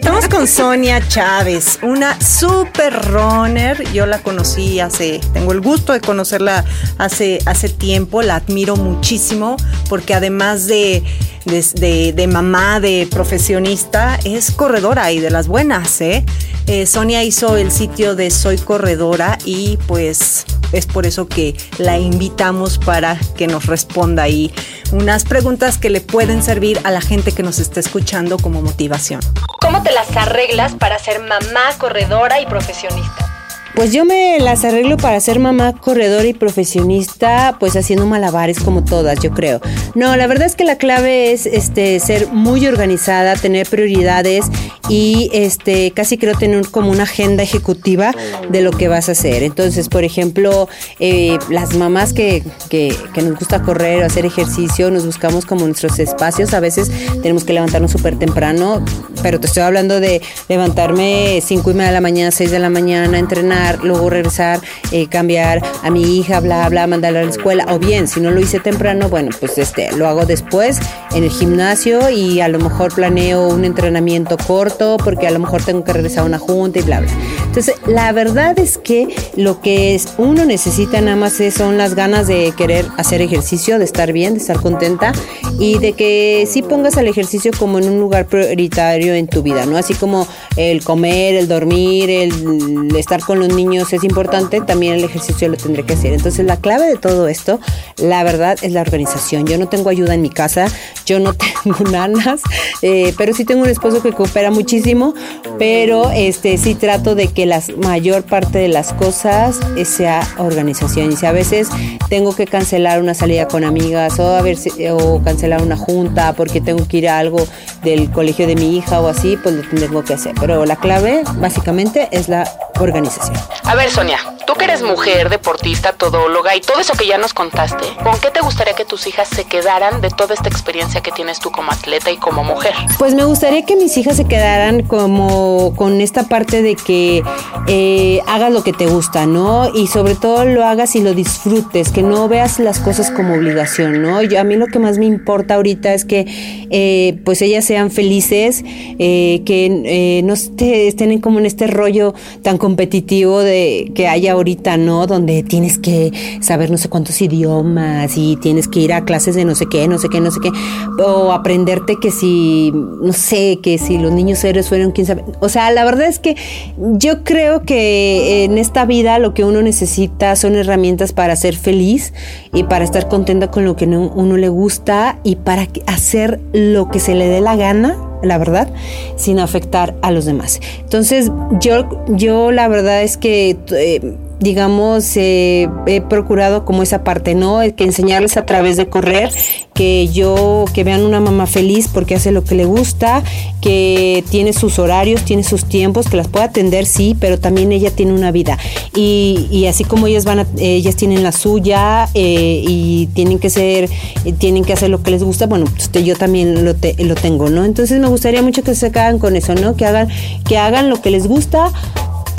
Estamos 0.00 0.28
con 0.28 0.48
Sonia 0.48 1.06
Chávez, 1.06 1.78
una 1.82 2.18
super 2.22 2.90
runner. 3.10 3.84
Yo 3.92 4.06
la 4.06 4.22
conocí 4.22 4.80
hace, 4.80 5.20
tengo 5.34 5.52
el 5.52 5.60
gusto 5.60 5.92
de 5.92 6.00
conocerla 6.00 6.64
hace, 6.96 7.38
hace 7.44 7.68
tiempo, 7.68 8.22
la 8.22 8.36
admiro 8.36 8.76
muchísimo 8.76 9.58
porque 9.90 10.14
además 10.14 10.66
de, 10.66 11.02
de, 11.44 12.14
de, 12.14 12.26
mamá, 12.26 12.80
de 12.80 13.08
profesionista, 13.10 14.18
es 14.24 14.50
corredora 14.52 15.12
y 15.12 15.20
de 15.20 15.28
las 15.28 15.48
buenas. 15.48 16.00
¿eh? 16.00 16.24
¿eh? 16.66 16.86
Sonia 16.86 17.22
hizo 17.22 17.58
el 17.58 17.70
sitio 17.70 18.14
de 18.14 18.30
Soy 18.30 18.56
Corredora 18.56 19.36
y 19.44 19.76
pues 19.86 20.46
es 20.72 20.86
por 20.86 21.04
eso 21.04 21.28
que 21.28 21.54
la 21.78 21.98
invitamos 21.98 22.78
para 22.78 23.18
que 23.36 23.46
nos 23.46 23.66
responda 23.66 24.22
ahí 24.22 24.50
unas 24.92 25.24
preguntas 25.24 25.78
que 25.78 25.90
le 25.90 26.00
pueden 26.00 26.42
servir 26.42 26.80
a 26.84 26.90
la 26.90 27.00
gente 27.00 27.32
que 27.32 27.42
nos 27.42 27.58
está 27.58 27.80
escuchando 27.80 28.38
como 28.38 28.62
motivación. 28.62 29.20
¿Cómo 29.60 29.82
te 29.82 29.89
las 29.90 30.16
arreglas 30.16 30.74
para 30.74 30.98
ser 30.98 31.20
mamá, 31.20 31.70
corredora 31.78 32.40
y 32.40 32.46
profesionista? 32.46 33.30
Pues 33.74 33.92
yo 33.92 34.04
me 34.04 34.38
las 34.40 34.64
arreglo 34.64 34.96
para 34.96 35.20
ser 35.20 35.38
mamá 35.38 35.72
corredora 35.72 36.26
y 36.26 36.34
profesionista, 36.34 37.56
pues 37.58 37.76
haciendo 37.76 38.04
malabares 38.04 38.60
como 38.60 38.84
todas, 38.84 39.20
yo 39.20 39.30
creo. 39.30 39.60
No, 39.94 40.16
la 40.16 40.26
verdad 40.26 40.46
es 40.46 40.56
que 40.56 40.64
la 40.64 40.76
clave 40.76 41.32
es 41.32 41.46
este 41.46 41.98
ser 42.00 42.28
muy 42.28 42.66
organizada, 42.66 43.36
tener 43.36 43.66
prioridades 43.68 44.46
y 44.88 45.30
este 45.32 45.92
casi 45.92 46.18
creo 46.18 46.34
tener 46.36 46.68
como 46.68 46.90
una 46.90 47.04
agenda 47.04 47.42
ejecutiva 47.42 48.12
de 48.48 48.60
lo 48.62 48.70
que 48.70 48.88
vas 48.88 49.08
a 49.08 49.12
hacer. 49.12 49.42
Entonces, 49.42 49.88
por 49.88 50.04
ejemplo, 50.04 50.68
eh, 50.98 51.38
las 51.48 51.74
mamás 51.76 52.12
que, 52.12 52.42
que, 52.68 52.94
nos 53.22 53.38
gusta 53.38 53.62
correr 53.62 54.02
o 54.02 54.06
hacer 54.06 54.24
ejercicio, 54.24 54.90
nos 54.90 55.04
buscamos 55.04 55.44
como 55.44 55.66
nuestros 55.66 55.98
espacios. 55.98 56.54
A 56.54 56.60
veces 56.60 56.90
tenemos 57.22 57.44
que 57.44 57.52
levantarnos 57.52 57.90
súper 57.90 58.18
temprano, 58.18 58.82
pero 59.22 59.38
te 59.38 59.46
estoy 59.46 59.62
hablando 59.62 60.00
de 60.00 60.22
levantarme 60.48 61.40
5 61.44 61.70
y 61.70 61.74
media 61.74 61.88
de 61.88 61.94
la 61.94 62.00
mañana, 62.00 62.30
6 62.30 62.50
de 62.50 62.58
la 62.58 62.70
mañana, 62.70 63.18
entrenar 63.18 63.84
luego 63.84 64.10
regresar, 64.10 64.60
eh, 64.92 65.06
cambiar 65.08 65.62
a 65.82 65.90
mi 65.90 66.18
hija, 66.18 66.40
bla, 66.40 66.68
bla, 66.68 66.86
mandarla 66.86 67.20
a 67.20 67.24
la 67.24 67.30
escuela. 67.30 67.66
O 67.68 67.78
bien, 67.78 68.08
si 68.08 68.20
no 68.20 68.30
lo 68.30 68.40
hice 68.40 68.60
temprano, 68.60 69.08
bueno, 69.08 69.30
pues 69.38 69.58
este, 69.58 69.92
lo 69.92 70.08
hago 70.08 70.24
después 70.24 70.78
en 71.12 71.24
el 71.24 71.30
gimnasio 71.30 72.10
y 72.10 72.40
a 72.40 72.48
lo 72.48 72.58
mejor 72.58 72.94
planeo 72.94 73.48
un 73.48 73.64
entrenamiento 73.64 74.36
corto 74.36 74.79
porque 75.02 75.26
a 75.26 75.30
lo 75.30 75.38
mejor 75.38 75.62
tengo 75.62 75.84
que 75.84 75.92
regresar 75.92 76.20
a 76.20 76.26
una 76.26 76.38
junta 76.38 76.78
y 76.78 76.82
bla, 76.82 77.00
bla. 77.00 77.10
Entonces, 77.46 77.74
la 77.86 78.12
verdad 78.12 78.58
es 78.58 78.78
que 78.78 79.08
lo 79.36 79.60
que 79.60 79.94
es, 79.94 80.08
uno 80.18 80.44
necesita 80.44 81.00
nada 81.00 81.16
más 81.16 81.40
son 81.54 81.78
las 81.78 81.94
ganas 81.94 82.26
de 82.26 82.52
querer 82.56 82.86
hacer 82.96 83.22
ejercicio, 83.22 83.78
de 83.78 83.84
estar 83.84 84.12
bien, 84.12 84.34
de 84.34 84.40
estar 84.40 84.60
contenta 84.60 85.12
y 85.58 85.78
de 85.78 85.92
que 85.92 86.46
sí 86.48 86.62
pongas 86.62 86.96
el 86.96 87.06
ejercicio 87.08 87.50
como 87.58 87.78
en 87.78 87.88
un 87.88 88.00
lugar 88.00 88.26
prioritario 88.26 89.14
en 89.14 89.26
tu 89.26 89.42
vida, 89.42 89.66
¿no? 89.66 89.76
Así 89.76 89.94
como 89.94 90.26
el 90.56 90.84
comer, 90.84 91.34
el 91.34 91.48
dormir, 91.48 92.10
el 92.10 92.94
estar 92.96 93.20
con 93.20 93.38
los 93.38 93.48
niños 93.48 93.92
es 93.92 94.04
importante, 94.04 94.60
también 94.60 94.94
el 94.94 95.04
ejercicio 95.04 95.48
lo 95.48 95.56
tendré 95.56 95.84
que 95.84 95.94
hacer. 95.94 96.12
Entonces 96.12 96.44
la 96.46 96.56
clave 96.56 96.86
de 96.86 96.96
todo 96.96 97.28
esto, 97.28 97.58
la 97.96 98.22
verdad, 98.22 98.58
es 98.62 98.72
la 98.72 98.82
organización. 98.82 99.46
Yo 99.46 99.58
no 99.58 99.68
tengo 99.68 99.90
ayuda 99.90 100.14
en 100.14 100.22
mi 100.22 100.30
casa, 100.30 100.66
yo 101.10 101.18
no 101.18 101.34
tengo 101.64 101.84
nanas, 101.90 102.40
eh, 102.82 103.12
pero 103.18 103.34
sí 103.34 103.44
tengo 103.44 103.62
un 103.62 103.68
esposo 103.68 104.00
que 104.00 104.12
coopera 104.12 104.50
muchísimo, 104.50 105.12
pero 105.58 106.10
este 106.10 106.56
sí 106.56 106.76
trato 106.76 107.14
de 107.16 107.28
que 107.28 107.46
la 107.46 107.60
mayor 107.78 108.22
parte 108.22 108.58
de 108.58 108.68
las 108.68 108.92
cosas 108.92 109.58
sea 109.84 110.26
organización. 110.38 111.12
Y 111.12 111.16
si 111.16 111.26
a 111.26 111.32
veces 111.32 111.68
tengo 112.08 112.34
que 112.34 112.46
cancelar 112.46 113.00
una 113.02 113.14
salida 113.14 113.48
con 113.48 113.64
amigas 113.64 114.20
o, 114.20 114.36
a 114.36 114.42
ver 114.42 114.56
o 114.92 115.20
cancelar 115.22 115.62
una 115.62 115.76
junta 115.76 116.32
porque 116.34 116.60
tengo 116.60 116.86
que 116.86 116.98
ir 116.98 117.08
a 117.08 117.18
algo 117.18 117.44
del 117.82 118.10
colegio 118.10 118.46
de 118.46 118.54
mi 118.54 118.76
hija 118.76 119.00
o 119.00 119.08
así, 119.08 119.36
pues 119.36 119.54
lo 119.54 119.62
tengo 119.68 120.04
que 120.04 120.14
hacer. 120.14 120.34
Pero 120.38 120.64
la 120.64 120.76
clave 120.76 121.22
básicamente 121.36 122.08
es 122.12 122.28
la 122.28 122.48
organización. 122.78 123.36
A 123.64 123.74
ver, 123.74 123.90
Sonia, 123.90 124.18
tú 124.46 124.54
que 124.54 124.64
eres 124.64 124.82
mujer, 124.82 125.28
deportista, 125.28 125.92
todóloga 125.92 126.56
y 126.56 126.60
todo 126.60 126.80
eso 126.80 126.94
que 126.94 127.06
ya 127.06 127.18
nos 127.18 127.34
contaste, 127.34 127.86
¿con 128.02 128.18
qué 128.20 128.30
te 128.30 128.40
gustaría 128.40 128.74
que 128.74 128.84
tus 128.84 129.06
hijas 129.06 129.28
se 129.28 129.44
quedaran 129.44 130.00
de 130.00 130.10
toda 130.10 130.34
esta 130.34 130.48
experiencia 130.48 130.99
que 131.02 131.10
tienes 131.12 131.40
tú 131.40 131.50
como 131.50 131.70
atleta 131.72 132.10
y 132.10 132.16
como 132.16 132.44
mujer? 132.44 132.72
Pues 132.98 133.14
me 133.14 133.24
gustaría 133.24 133.64
que 133.64 133.76
mis 133.76 133.96
hijas 133.96 134.16
se 134.16 134.24
quedaran 134.24 134.82
como 134.82 135.74
con 135.76 136.00
esta 136.00 136.24
parte 136.24 136.62
de 136.62 136.76
que 136.76 137.22
eh, 137.66 138.20
hagas 138.26 138.52
lo 138.52 138.62
que 138.62 138.72
te 138.72 138.86
gusta, 138.86 139.26
¿no? 139.26 139.70
Y 139.74 139.86
sobre 139.86 140.14
todo 140.14 140.44
lo 140.44 140.64
hagas 140.64 140.96
y 140.96 141.02
lo 141.02 141.14
disfrutes, 141.14 141.90
que 141.90 142.02
no 142.02 142.28
veas 142.28 142.58
las 142.58 142.78
cosas 142.78 143.10
como 143.10 143.34
obligación, 143.34 144.02
¿no? 144.02 144.22
Yo, 144.22 144.40
a 144.40 144.44
mí 144.44 144.56
lo 144.56 144.66
que 144.66 144.78
más 144.78 144.98
me 144.98 145.06
importa 145.06 145.54
ahorita 145.54 145.94
es 145.94 146.04
que 146.04 146.26
eh, 146.70 147.20
pues 147.24 147.42
ellas 147.42 147.64
sean 147.64 147.90
felices, 147.90 148.64
eh, 148.66 149.42
que 149.44 150.22
no 150.24 150.34
estén 150.34 151.20
como 151.20 151.38
en 151.38 151.46
este 151.46 151.66
rollo 151.66 152.14
tan 152.42 152.58
competitivo 152.58 153.40
de 153.40 153.92
que 153.94 154.08
haya 154.08 154.32
ahorita, 154.32 154.76
¿no? 154.76 155.06
Donde 155.06 155.42
tienes 155.42 155.78
que 155.78 156.12
saber 156.40 156.70
no 156.70 156.78
sé 156.78 156.88
cuántos 156.88 157.20
idiomas 157.20 158.16
y 158.16 158.36
tienes 158.36 158.68
que 158.68 158.80
ir 158.80 158.92
a 158.92 159.04
clases 159.04 159.34
de 159.34 159.44
no 159.44 159.54
sé 159.54 159.66
qué, 159.66 159.88
no 159.88 159.98
sé 159.98 160.08
qué, 160.08 160.20
no 160.20 160.30
sé 160.30 160.40
qué, 160.40 160.50
o 160.98 161.32
aprenderte 161.32 161.96
que 162.00 162.10
si, 162.10 162.72
no 162.72 163.12
sé, 163.12 163.58
que 163.62 163.78
si 163.78 163.98
los 163.98 164.12
niños 164.12 164.42
héroes 164.44 164.68
fueron, 164.68 164.92
quién 164.92 165.06
sabe. 165.06 165.24
O 165.40 165.48
sea, 165.48 165.70
la 165.70 165.84
verdad 165.84 166.06
es 166.06 166.18
que 166.18 166.36
yo 166.76 167.24
creo 167.24 167.62
que 167.62 168.44
en 168.44 168.58
esta 168.58 168.84
vida 168.84 169.18
lo 169.18 169.34
que 169.34 169.44
uno 169.44 169.62
necesita 169.62 170.36
son 170.36 170.56
herramientas 170.56 171.12
para 171.12 171.36
ser 171.36 171.56
feliz 171.56 172.12
y 172.52 172.64
para 172.64 172.84
estar 172.84 173.08
contenta 173.08 173.50
con 173.50 173.64
lo 173.64 173.76
que 173.76 173.86
uno 173.86 174.36
le 174.36 174.48
gusta 174.48 175.18
y 175.22 175.36
para 175.36 175.68
hacer 175.86 176.40
lo 176.52 176.88
que 176.88 177.00
se 177.00 177.14
le 177.14 177.28
dé 177.28 177.40
la 177.40 177.56
gana 177.56 177.96
la 178.22 178.38
verdad, 178.38 178.68
sin 179.16 179.38
afectar 179.38 179.94
a 180.02 180.10
los 180.10 180.24
demás. 180.24 180.60
Entonces, 180.80 181.30
yo, 181.60 181.88
yo 182.08 182.52
la 182.52 182.68
verdad 182.68 183.02
es 183.02 183.16
que... 183.16 183.56
Eh, 183.72 184.16
digamos, 184.40 185.16
eh, 185.16 185.68
he 185.86 186.00
procurado 186.00 186.64
como 186.64 186.82
esa 186.82 187.04
parte, 187.04 187.34
¿no? 187.34 187.60
Que 187.76 187.84
enseñarles 187.84 188.36
a 188.36 188.46
través 188.46 188.76
de 188.76 188.88
correr, 188.88 189.30
que 189.74 190.08
yo, 190.08 190.64
que 190.72 190.82
vean 190.82 191.04
una 191.04 191.20
mamá 191.20 191.46
feliz 191.46 191.88
porque 191.92 192.14
hace 192.14 192.32
lo 192.32 192.42
que 192.42 192.54
le 192.54 192.64
gusta, 192.64 193.22
que 193.60 194.24
tiene 194.30 194.52
sus 194.52 194.78
horarios, 194.78 195.24
tiene 195.24 195.44
sus 195.44 195.66
tiempos, 195.66 196.08
que 196.08 196.16
las 196.16 196.28
puede 196.28 196.46
atender, 196.46 196.86
sí, 196.86 197.16
pero 197.18 197.38
también 197.38 197.70
ella 197.72 197.90
tiene 197.90 198.12
una 198.12 198.30
vida. 198.32 198.58
Y, 198.94 199.46
y 199.50 199.66
así 199.66 199.84
como 199.84 200.06
ellas 200.06 200.24
van 200.24 200.40
a, 200.40 200.46
ellas 200.58 200.96
tienen 200.96 201.22
la 201.22 201.32
suya 201.32 202.08
eh, 202.14 202.64
y 202.66 203.08
tienen 203.14 203.38
que 203.38 203.50
ser, 203.50 203.90
eh, 204.24 204.32
tienen 204.32 204.64
que 204.64 204.72
hacer 204.72 204.88
lo 204.88 205.02
que 205.02 205.10
les 205.10 205.22
gusta, 205.22 205.46
bueno, 205.46 205.66
pues 205.66 205.90
yo 206.04 206.16
también 206.16 206.64
lo, 206.64 206.72
lo 206.72 207.14
tengo, 207.14 207.50
¿no? 207.50 207.64
Entonces 207.64 208.00
me 208.00 208.08
gustaría 208.08 208.42
mucho 208.42 208.62
que 208.62 208.74
se 208.74 208.86
hagan 208.86 209.18
con 209.18 209.36
eso, 209.36 209.54
¿no? 209.54 209.76
Que 209.76 209.84
hagan, 209.84 210.08
que 210.44 210.56
hagan 210.56 210.88
lo 210.88 211.02
que 211.02 211.10
les 211.10 211.26
gusta, 211.26 211.70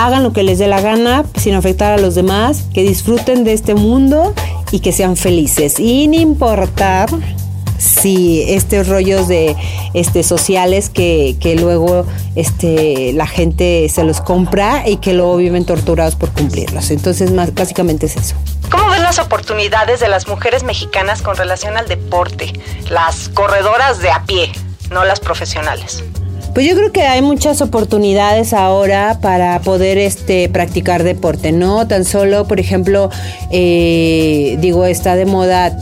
hagan 0.06 0.24
lo 0.24 0.34
que 0.34 0.44
les 0.44 0.60
dé 0.60 0.68
la 0.68 0.82
gana 0.82 1.26
sin 1.38 1.56
afectar 1.56 1.94
a 1.94 1.98
los 1.98 2.16
demás, 2.16 2.66
que 2.74 2.84
disfruten 2.84 3.44
de 3.44 3.54
este 3.54 3.76
mundo 3.76 4.34
y 4.72 4.80
que 4.80 4.92
sean 4.92 5.16
felices, 5.16 5.74
sin 5.74 6.14
importar 6.14 7.10
si 7.78 8.44
estos 8.48 8.88
rollos 8.88 9.28
de 9.28 9.56
este 9.94 10.24
sociales 10.24 10.90
que, 10.90 11.36
que, 11.40 11.56
luego 11.56 12.06
este 12.36 13.12
la 13.14 13.26
gente 13.26 13.90
se 13.90 14.04
los 14.04 14.22
compra 14.22 14.88
y 14.88 14.98
que 14.98 15.14
luego 15.14 15.38
viven 15.38 15.66
torturados 15.66 16.16
por 16.16 16.30
cumplirlos. 16.32 16.92
Entonces, 16.92 17.32
más, 17.32 17.54
básicamente 17.54 18.06
es 18.06 18.16
eso. 18.16 18.36
¿Cómo 18.70 18.90
ven 18.90 19.04
las 19.04 19.20
oportunidades 19.20 20.00
de 20.00 20.08
las 20.08 20.28
mujeres 20.28 20.64
mexicanas 20.64 21.22
con 21.22 21.36
relación 21.36 21.76
al 21.76 21.88
deporte? 21.88 22.54
Las 22.90 23.30
corredoras 23.30 24.00
de 24.00 24.12
a 24.12 24.24
pie, 24.26 24.52
no 24.92 25.04
las 25.04 25.20
profesionales. 25.20 26.04
Pues 26.54 26.68
yo 26.68 26.76
creo 26.76 26.92
que 26.92 27.04
hay 27.04 27.22
muchas 27.22 27.62
oportunidades 27.62 28.54
ahora 28.54 29.20
para 29.22 29.62
poder 29.62 29.98
este, 29.98 30.50
practicar 30.50 31.04
deporte, 31.04 31.54
¿no? 31.54 31.88
Tan 31.88 32.04
solo, 32.04 32.46
por 32.46 32.60
ejemplo, 32.60 33.10
eh, 33.52 34.58
digo, 34.60 34.86
está 34.86 35.16
de 35.16 35.26
moda 35.26 35.78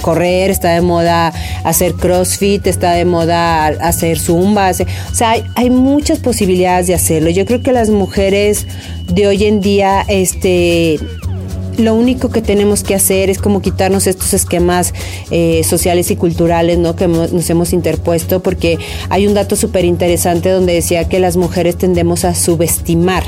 correr, 0.00 0.50
está 0.50 0.70
de 0.70 0.80
moda 0.80 1.34
hacer 1.64 1.92
crossfit, 1.94 2.66
está 2.66 2.92
de 2.92 3.04
moda 3.04 3.66
hacer 3.66 4.18
zumba, 4.18 4.70
o 4.70 5.14
sea, 5.14 5.30
hay, 5.30 5.44
hay, 5.54 5.68
muchas 5.68 6.18
posibilidades 6.18 6.86
de 6.86 6.94
hacerlo. 6.94 7.28
Yo 7.28 7.44
creo 7.44 7.62
que 7.62 7.72
las 7.72 7.90
mujeres 7.90 8.66
de 9.12 9.26
hoy 9.26 9.44
en 9.44 9.60
día, 9.60 10.02
este, 10.08 10.98
lo 11.78 11.94
único 11.94 12.30
que 12.30 12.42
tenemos 12.42 12.82
que 12.82 12.94
hacer 12.94 13.30
es 13.30 13.38
como 13.38 13.60
quitarnos 13.62 14.06
estos 14.06 14.34
esquemas 14.34 14.94
eh, 15.30 15.62
sociales 15.64 16.10
y 16.10 16.16
culturales 16.16 16.78
¿no? 16.78 16.96
que 16.96 17.08
nos 17.08 17.48
hemos 17.50 17.72
interpuesto, 17.72 18.42
porque 18.42 18.78
hay 19.08 19.26
un 19.26 19.34
dato 19.34 19.56
súper 19.56 19.84
interesante 19.84 20.50
donde 20.50 20.74
decía 20.74 21.08
que 21.08 21.18
las 21.18 21.36
mujeres 21.36 21.76
tendemos 21.76 22.24
a 22.24 22.34
subestimar 22.34 23.24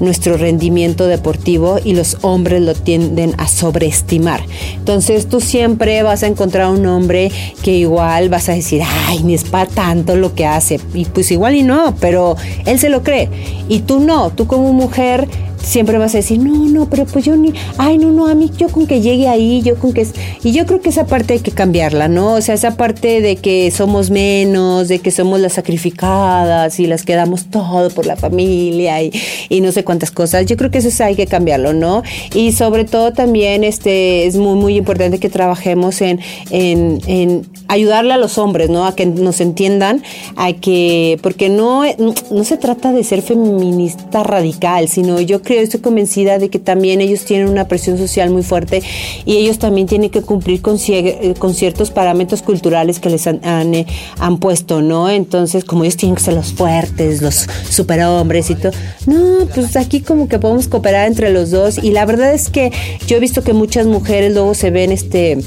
nuestro 0.00 0.36
rendimiento 0.36 1.06
deportivo 1.06 1.78
y 1.84 1.94
los 1.94 2.18
hombres 2.22 2.62
lo 2.62 2.74
tienden 2.74 3.34
a 3.38 3.48
sobreestimar. 3.48 4.42
Entonces 4.76 5.28
tú 5.28 5.40
siempre 5.40 6.02
vas 6.02 6.22
a 6.22 6.26
encontrar 6.26 6.70
un 6.70 6.86
hombre 6.86 7.30
que 7.62 7.76
igual 7.76 8.28
vas 8.28 8.48
a 8.48 8.54
decir, 8.54 8.82
ay, 9.06 9.22
ni 9.22 9.34
es 9.34 9.44
para 9.44 9.70
tanto 9.70 10.16
lo 10.16 10.34
que 10.34 10.46
hace. 10.46 10.80
Y 10.94 11.04
pues 11.06 11.30
igual 11.30 11.54
y 11.54 11.62
no, 11.62 11.94
pero 12.00 12.36
él 12.66 12.78
se 12.78 12.88
lo 12.88 13.02
cree. 13.02 13.28
Y 13.68 13.80
tú 13.80 14.00
no, 14.00 14.30
tú 14.30 14.46
como 14.46 14.72
mujer 14.72 15.28
siempre 15.62 15.98
vas 15.98 16.14
a 16.14 16.18
decir, 16.18 16.38
no, 16.38 16.68
no, 16.68 16.88
pero 16.88 17.06
pues 17.06 17.24
yo 17.24 17.36
ni, 17.36 17.52
ay, 17.78 17.98
no, 17.98 18.10
no, 18.10 18.26
a 18.26 18.34
mí 18.34 18.50
yo 18.56 18.68
con 18.68 18.86
que 18.86 19.00
llegue 19.00 19.28
ahí, 19.28 19.62
yo 19.62 19.78
con 19.78 19.92
que... 19.92 20.06
Y 20.42 20.52
yo 20.52 20.66
creo 20.66 20.80
que 20.80 20.88
esa 20.88 21.06
parte 21.06 21.34
hay 21.34 21.40
que 21.40 21.50
cambiarla, 21.50 22.08
¿no? 22.08 22.34
O 22.34 22.40
sea, 22.40 22.54
esa 22.54 22.76
parte 22.76 23.20
de 23.20 23.36
que 23.36 23.70
somos 23.70 24.10
menos, 24.10 24.88
de 24.88 24.98
que 25.00 25.10
somos 25.10 25.40
las 25.40 25.54
sacrificadas 25.54 26.80
y 26.80 26.86
las 26.86 27.04
que 27.04 27.14
damos 27.14 27.46
todo 27.46 27.90
por 27.90 28.06
la 28.06 28.16
familia 28.16 29.02
y, 29.02 29.12
y 29.48 29.60
no 29.60 29.72
sé 29.72 29.84
cuántas 29.84 30.10
cosas, 30.10 30.46
yo 30.46 30.56
creo 30.56 30.70
que 30.70 30.78
eso 30.78 31.04
hay 31.04 31.14
que 31.14 31.26
cambiarlo, 31.26 31.72
¿no? 31.72 32.02
Y 32.34 32.52
sobre 32.52 32.84
todo 32.84 33.12
también 33.12 33.64
este, 33.64 34.26
es 34.26 34.36
muy, 34.36 34.54
muy 34.54 34.76
importante 34.76 35.18
que 35.18 35.28
trabajemos 35.28 36.00
en, 36.00 36.20
en, 36.50 37.46
ayudarle 37.68 38.14
a 38.14 38.16
los 38.16 38.38
hombres, 38.38 38.70
¿no? 38.70 38.86
A 38.86 38.94
que 38.96 39.06
nos 39.06 39.40
entiendan, 39.40 40.02
a 40.36 40.52
que, 40.52 41.18
porque 41.22 41.48
no, 41.48 41.82
no 42.30 42.44
se 42.44 42.56
trata 42.56 42.92
de 42.92 43.04
ser 43.04 43.22
feminista 43.22 44.22
radical, 44.22 44.88
sino 44.88 45.20
yo 45.20 45.42
creo 45.42 45.49
creo, 45.50 45.62
estoy 45.62 45.80
convencida 45.80 46.38
de 46.38 46.48
que 46.48 46.60
también 46.60 47.00
ellos 47.00 47.24
tienen 47.24 47.48
una 47.48 47.66
presión 47.66 47.98
social 47.98 48.30
muy 48.30 48.44
fuerte 48.44 48.84
y 49.24 49.38
ellos 49.38 49.58
también 49.58 49.88
tienen 49.88 50.08
que 50.08 50.22
cumplir 50.22 50.62
con, 50.62 50.78
eh, 50.86 51.34
ciertos 51.54 51.90
parámetros 51.90 52.42
culturales 52.42 53.00
que 53.00 53.10
les 53.10 53.26
han, 53.26 53.40
eh, 53.74 53.84
han, 54.20 54.38
puesto, 54.38 54.80
¿no? 54.80 55.10
Entonces, 55.10 55.64
como 55.64 55.82
ellos 55.82 55.96
tienen 55.96 56.14
que 56.14 56.22
ser 56.22 56.34
los 56.34 56.52
fuertes, 56.52 57.20
los 57.20 57.48
superhombres 57.68 58.48
y 58.50 58.54
todo, 58.54 58.70
no, 59.06 59.46
pues 59.52 59.74
aquí 59.74 60.02
como 60.02 60.28
que 60.28 60.38
podemos 60.38 60.68
cooperar 60.68 61.08
entre 61.08 61.30
los 61.32 61.50
dos 61.50 61.78
y 61.82 61.90
la 61.90 62.06
verdad 62.06 62.32
es 62.32 62.48
que 62.48 62.70
yo 63.08 63.16
he 63.16 63.20
visto 63.20 63.42
que 63.42 63.52
muchas 63.52 63.86
mujeres 63.86 64.32
luego 64.32 64.54
se 64.54 64.70
ven 64.70 64.92
este 64.92 65.38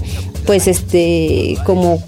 pues 0.45 0.67
este 0.67 1.57
como 1.65 2.03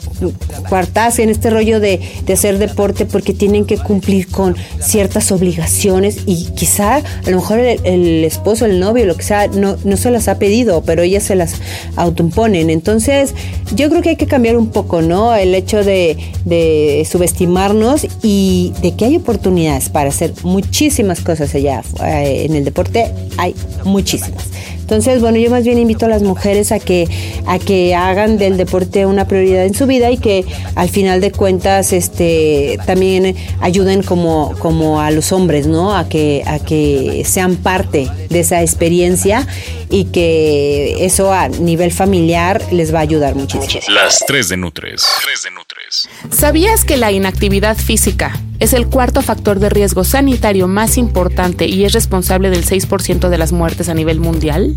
cuartas 0.70 1.20
en 1.20 1.30
este 1.30 1.50
rollo 1.50 1.80
de, 1.80 2.00
hacer 2.32 2.58
deporte 2.58 3.06
porque 3.06 3.34
tienen 3.34 3.66
que 3.66 3.78
cumplir 3.78 4.28
con 4.28 4.56
ciertas 4.80 5.32
obligaciones 5.32 6.20
y 6.26 6.48
quizá 6.56 6.98
a 6.98 7.30
lo 7.30 7.38
mejor 7.38 7.60
esposo, 7.86 8.66
el 8.66 8.80
novio, 8.80 9.06
lo 9.06 9.16
que 9.16 9.24
sea, 9.24 9.48
no, 9.48 9.78
no 9.84 9.98
se 9.98 10.12
las 10.12 10.28
ha 10.28 10.40
pedido, 10.40 10.82
pero 10.84 11.04
ellas 11.04 11.24
se 11.24 11.36
las 11.36 11.56
autoimponen. 11.96 12.70
Entonces, 12.70 13.34
yo 13.76 13.90
creo 13.90 14.02
que 14.02 14.10
hay 14.10 14.16
que 14.16 14.28
cambiar 14.28 14.58
un 14.58 14.70
poco, 14.70 15.02
¿no? 15.02 15.36
El 15.36 15.56
hecho 15.56 15.84
de, 15.84 16.18
de 16.46 17.08
subestimarnos 17.10 18.08
y 18.22 18.74
de 18.82 18.96
que 18.96 19.06
hay 19.06 19.18
oportunidades 19.18 19.90
para 19.90 20.10
hacer 20.10 20.34
muchísimas 20.44 21.22
cosas 21.22 21.54
allá 21.56 21.84
eh, 22.04 22.46
en 22.46 22.56
el 22.56 22.66
deporte, 22.66 23.12
hay 23.38 23.56
muchísimas. 23.84 24.46
Entonces, 24.86 25.20
bueno, 25.20 25.40
yo 25.40 25.50
más 25.50 25.64
bien 25.64 25.80
invito 25.80 26.06
a 26.06 26.10
las 26.10 26.22
mujeres 26.22 26.72
a 26.72 26.78
que, 26.78 27.08
a 27.48 27.58
que 27.58 27.96
hagan 27.96 28.38
del 28.38 28.56
deporte 28.56 29.08
una 29.08 29.28
prioridad 29.28 29.66
en 29.66 29.74
su 29.74 29.88
vida 29.88 30.12
y 30.12 30.18
que 30.18 30.46
al 30.76 30.90
final 30.90 31.22
de 31.22 31.32
cuentas 31.32 31.92
este, 31.92 32.78
también 32.86 33.36
ayuden 33.62 34.04
como, 34.04 34.54
como 34.60 35.02
a 35.02 35.10
los 35.10 35.32
hombres, 35.32 35.66
¿no? 35.66 35.98
A 35.98 36.08
que, 36.08 36.44
a 36.46 36.60
que 36.60 37.24
sean 37.26 37.56
parte 37.56 38.08
de 38.36 38.42
esa 38.42 38.62
experiencia 38.62 39.48
y 39.90 40.06
que 40.06 41.06
eso 41.06 41.32
a 41.32 41.48
nivel 41.48 41.94
familiar 41.94 42.62
les 42.74 42.94
va 42.94 43.00
a 43.00 43.02
ayudar 43.02 43.34
muchísimo. 43.34 43.82
Las 43.88 44.26
tres 44.28 44.50
de 44.50 44.58
Nutres. 44.58 45.06
Tres 45.24 45.44
de 45.44 45.52
Nutres. 45.52 46.10
¿Sabías 46.32 46.84
que 46.84 46.98
la 46.98 47.14
inactividad 47.14 47.78
física 47.78 48.38
es 48.60 48.74
el 48.74 48.88
cuarto 48.88 49.22
factor 49.22 49.60
de 49.60 49.70
riesgo 49.70 50.04
sanitario 50.04 50.68
más 50.68 50.98
importante 50.98 51.66
y 51.66 51.86
es 51.86 51.94
responsable 51.94 52.50
del 52.50 52.66
6% 52.66 53.30
de 53.30 53.38
las 53.38 53.54
muertes 53.54 53.88
a 53.88 53.94
nivel 53.94 54.20
mundial? 54.20 54.76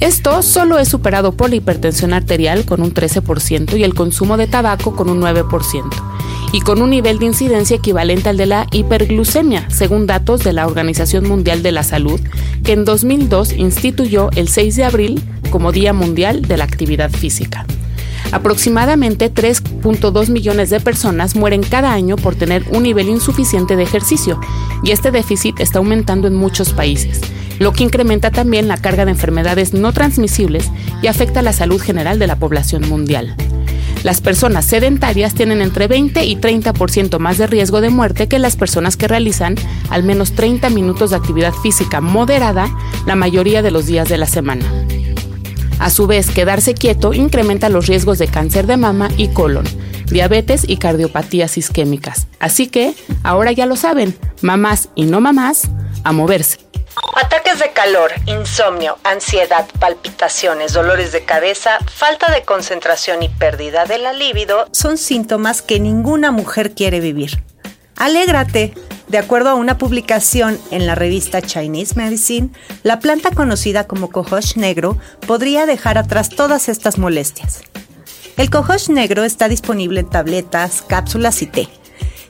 Esto 0.00 0.42
solo 0.42 0.80
es 0.80 0.88
superado 0.88 1.32
por 1.32 1.50
la 1.50 1.56
hipertensión 1.56 2.12
arterial 2.12 2.64
con 2.64 2.82
un 2.82 2.92
13% 2.92 3.78
y 3.78 3.84
el 3.84 3.94
consumo 3.94 4.36
de 4.36 4.48
tabaco 4.48 4.96
con 4.96 5.08
un 5.08 5.20
9%, 5.20 5.44
y 6.54 6.60
con 6.60 6.80
un 6.80 6.90
nivel 6.90 7.18
de 7.18 7.26
incidencia 7.26 7.78
equivalente 7.78 8.28
al 8.28 8.36
de 8.36 8.46
la 8.46 8.68
hiperglucemia, 8.70 9.68
según 9.70 10.06
datos 10.06 10.44
de 10.44 10.52
la 10.52 10.68
Organización 10.68 11.26
Mundial 11.26 11.64
de 11.64 11.72
la 11.72 11.82
Salud, 11.82 12.20
que 12.62 12.74
en 12.74 12.84
2002 12.84 13.54
instituyó 13.54 14.30
el 14.36 14.46
6 14.46 14.76
de 14.76 14.84
abril 14.84 15.22
como 15.50 15.72
Día 15.72 15.92
Mundial 15.92 16.42
de 16.42 16.56
la 16.56 16.62
Actividad 16.62 17.10
Física. 17.10 17.66
Aproximadamente 18.30 19.34
3.2 19.34 20.28
millones 20.28 20.70
de 20.70 20.78
personas 20.78 21.34
mueren 21.34 21.64
cada 21.64 21.92
año 21.92 22.14
por 22.14 22.36
tener 22.36 22.64
un 22.70 22.84
nivel 22.84 23.08
insuficiente 23.08 23.74
de 23.74 23.82
ejercicio, 23.82 24.38
y 24.84 24.92
este 24.92 25.10
déficit 25.10 25.58
está 25.58 25.78
aumentando 25.78 26.28
en 26.28 26.36
muchos 26.36 26.72
países, 26.72 27.20
lo 27.58 27.72
que 27.72 27.82
incrementa 27.82 28.30
también 28.30 28.68
la 28.68 28.76
carga 28.76 29.04
de 29.04 29.10
enfermedades 29.10 29.74
no 29.74 29.92
transmisibles 29.92 30.70
y 31.02 31.08
afecta 31.08 31.42
la 31.42 31.52
salud 31.52 31.80
general 31.80 32.20
de 32.20 32.28
la 32.28 32.36
población 32.36 32.88
mundial. 32.88 33.34
Las 34.04 34.20
personas 34.20 34.66
sedentarias 34.66 35.32
tienen 35.32 35.62
entre 35.62 35.88
20 35.88 36.26
y 36.26 36.36
30% 36.36 37.18
más 37.18 37.38
de 37.38 37.46
riesgo 37.46 37.80
de 37.80 37.88
muerte 37.88 38.28
que 38.28 38.38
las 38.38 38.54
personas 38.54 38.98
que 38.98 39.08
realizan 39.08 39.54
al 39.88 40.02
menos 40.02 40.34
30 40.34 40.68
minutos 40.68 41.08
de 41.08 41.16
actividad 41.16 41.54
física 41.54 42.02
moderada 42.02 42.68
la 43.06 43.16
mayoría 43.16 43.62
de 43.62 43.70
los 43.70 43.86
días 43.86 44.10
de 44.10 44.18
la 44.18 44.26
semana. 44.26 44.66
A 45.78 45.88
su 45.88 46.06
vez, 46.06 46.30
quedarse 46.30 46.74
quieto 46.74 47.14
incrementa 47.14 47.70
los 47.70 47.86
riesgos 47.86 48.18
de 48.18 48.28
cáncer 48.28 48.66
de 48.66 48.76
mama 48.76 49.08
y 49.16 49.28
colon, 49.28 49.64
diabetes 50.10 50.64
y 50.68 50.76
cardiopatías 50.76 51.56
isquémicas. 51.56 52.26
Así 52.40 52.66
que, 52.66 52.92
ahora 53.22 53.52
ya 53.52 53.64
lo 53.64 53.74
saben, 53.74 54.14
mamás 54.42 54.90
y 54.94 55.06
no 55.06 55.22
mamás, 55.22 55.70
a 56.04 56.12
moverse. 56.12 56.58
Ataques 57.16 57.58
de 57.58 57.72
calor, 57.72 58.12
insomnio, 58.26 58.98
ansiedad, 59.04 59.66
palpitaciones, 59.80 60.72
dolores 60.72 61.12
de 61.12 61.24
cabeza, 61.24 61.78
falta 61.86 62.32
de 62.32 62.42
concentración 62.42 63.22
y 63.22 63.28
pérdida 63.28 63.84
de 63.84 63.98
la 63.98 64.12
libido 64.12 64.66
son 64.72 64.96
síntomas 64.98 65.62
que 65.62 65.80
ninguna 65.80 66.30
mujer 66.30 66.72
quiere 66.74 67.00
vivir. 67.00 67.42
Alégrate. 67.96 68.74
De 69.08 69.18
acuerdo 69.18 69.50
a 69.50 69.54
una 69.54 69.78
publicación 69.78 70.58
en 70.70 70.86
la 70.86 70.94
revista 70.94 71.42
Chinese 71.42 71.94
Medicine, 71.94 72.50
la 72.82 72.98
planta 73.00 73.30
conocida 73.30 73.86
como 73.86 74.10
cohosh 74.10 74.56
negro 74.56 74.98
podría 75.26 75.66
dejar 75.66 75.98
atrás 75.98 76.30
todas 76.30 76.68
estas 76.68 76.98
molestias. 76.98 77.60
El 78.36 78.50
cohosh 78.50 78.88
negro 78.88 79.22
está 79.22 79.48
disponible 79.48 80.00
en 80.00 80.10
tabletas, 80.10 80.82
cápsulas 80.82 81.42
y 81.42 81.46
té 81.46 81.68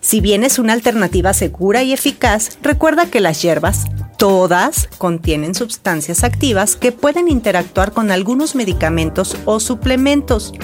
Si 0.01 0.21
bien 0.21 0.45
es 0.45 0.59
una 0.59 0.75
alternativa 0.75 1.33
segura 1.33 1.83
y 1.83 1.95
eficaz, 1.95 2.59
recuerda 2.61 3.07
que 3.07 3.21
las 3.21 3.41
hierbas, 3.41 3.87
todas, 4.25 4.89
contienen 4.97 5.55
sustancias 5.55 6.25
activas 6.25 6.77
que 6.77 6.93
pueden 6.93 7.29
interactuar 7.29 7.93
con 7.93 8.11
algunos 8.11 8.55
medicamentos 8.55 9.37
o 9.45 9.61
suplementos, 9.61 10.55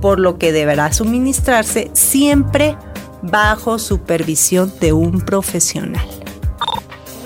por 0.00 0.18
lo 0.18 0.38
que 0.38 0.50
deberá 0.50 0.90
suministrarse 0.90 1.90
siempre 1.92 2.78
bajo 3.20 3.78
supervisión 3.78 4.72
de 4.80 4.94
un 4.94 5.20
profesional. 5.20 6.06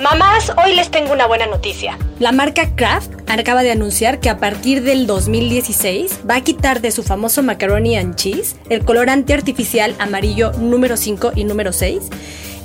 Mamás, 0.02 0.50
hoy 0.64 0.74
les 0.74 0.90
tengo 0.90 1.12
una 1.12 1.28
buena 1.28 1.46
noticia. 1.46 1.98
La 2.18 2.32
marca 2.32 2.74
Kraft 2.74 3.12
acaba 3.28 3.62
de 3.62 3.70
anunciar 3.70 4.18
que 4.18 4.30
a 4.30 4.38
partir 4.38 4.82
del 4.82 5.06
2016 5.06 6.22
va 6.28 6.34
a 6.34 6.40
quitar 6.40 6.80
de 6.80 6.90
su 6.90 7.04
famoso 7.04 7.44
macaroni 7.44 7.96
and 7.96 8.16
cheese 8.16 8.56
el 8.70 8.84
colorante 8.84 9.32
artificial 9.32 9.94
amarillo 10.00 10.50
número 10.54 10.96
5 10.96 11.30
y 11.36 11.44
número 11.44 11.72
6. 11.72 12.10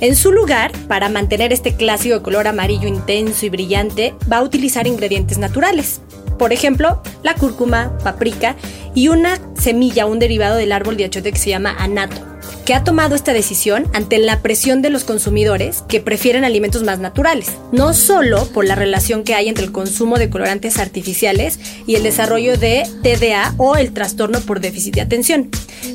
En 0.00 0.16
su 0.16 0.32
lugar, 0.32 0.72
para 0.88 1.10
mantener 1.10 1.52
este 1.52 1.74
clásico 1.74 2.22
color 2.22 2.48
amarillo 2.48 2.88
intenso 2.88 3.44
y 3.44 3.50
brillante, 3.50 4.14
va 4.32 4.38
a 4.38 4.42
utilizar 4.42 4.86
ingredientes 4.86 5.36
naturales. 5.36 6.00
Por 6.38 6.54
ejemplo, 6.54 7.02
la 7.22 7.34
cúrcuma, 7.34 7.98
paprika 8.02 8.56
y 8.94 9.08
una 9.08 9.38
semilla, 9.54 10.06
un 10.06 10.18
derivado 10.18 10.56
del 10.56 10.72
árbol 10.72 10.96
de 10.96 11.04
achote 11.04 11.32
que 11.32 11.38
se 11.38 11.50
llama 11.50 11.76
anato 11.78 12.29
ha 12.72 12.84
tomado 12.84 13.14
esta 13.14 13.32
decisión 13.32 13.86
ante 13.92 14.18
la 14.18 14.40
presión 14.42 14.82
de 14.82 14.90
los 14.90 15.04
consumidores 15.04 15.82
que 15.88 16.00
prefieren 16.00 16.44
alimentos 16.44 16.82
más 16.82 16.98
naturales, 16.98 17.52
no 17.72 17.94
solo 17.94 18.46
por 18.46 18.64
la 18.64 18.74
relación 18.74 19.24
que 19.24 19.34
hay 19.34 19.48
entre 19.48 19.64
el 19.64 19.72
consumo 19.72 20.18
de 20.18 20.30
colorantes 20.30 20.78
artificiales 20.78 21.58
y 21.86 21.94
el 21.94 22.02
desarrollo 22.02 22.56
de 22.56 22.88
TDA 23.02 23.54
o 23.56 23.76
el 23.76 23.92
trastorno 23.92 24.40
por 24.40 24.60
déficit 24.60 24.94
de 24.94 25.00
atención. 25.00 25.50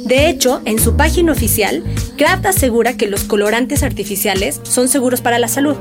De 0.05 0.29
hecho, 0.29 0.61
en 0.65 0.79
su 0.79 0.95
página 0.95 1.31
oficial, 1.31 1.83
Kraft 2.17 2.45
asegura 2.45 2.97
que 2.97 3.07
los 3.07 3.23
colorantes 3.23 3.83
artificiales 3.83 4.59
son 4.63 4.87
seguros 4.87 5.21
para 5.21 5.39
la 5.39 5.47
salud. 5.47 5.75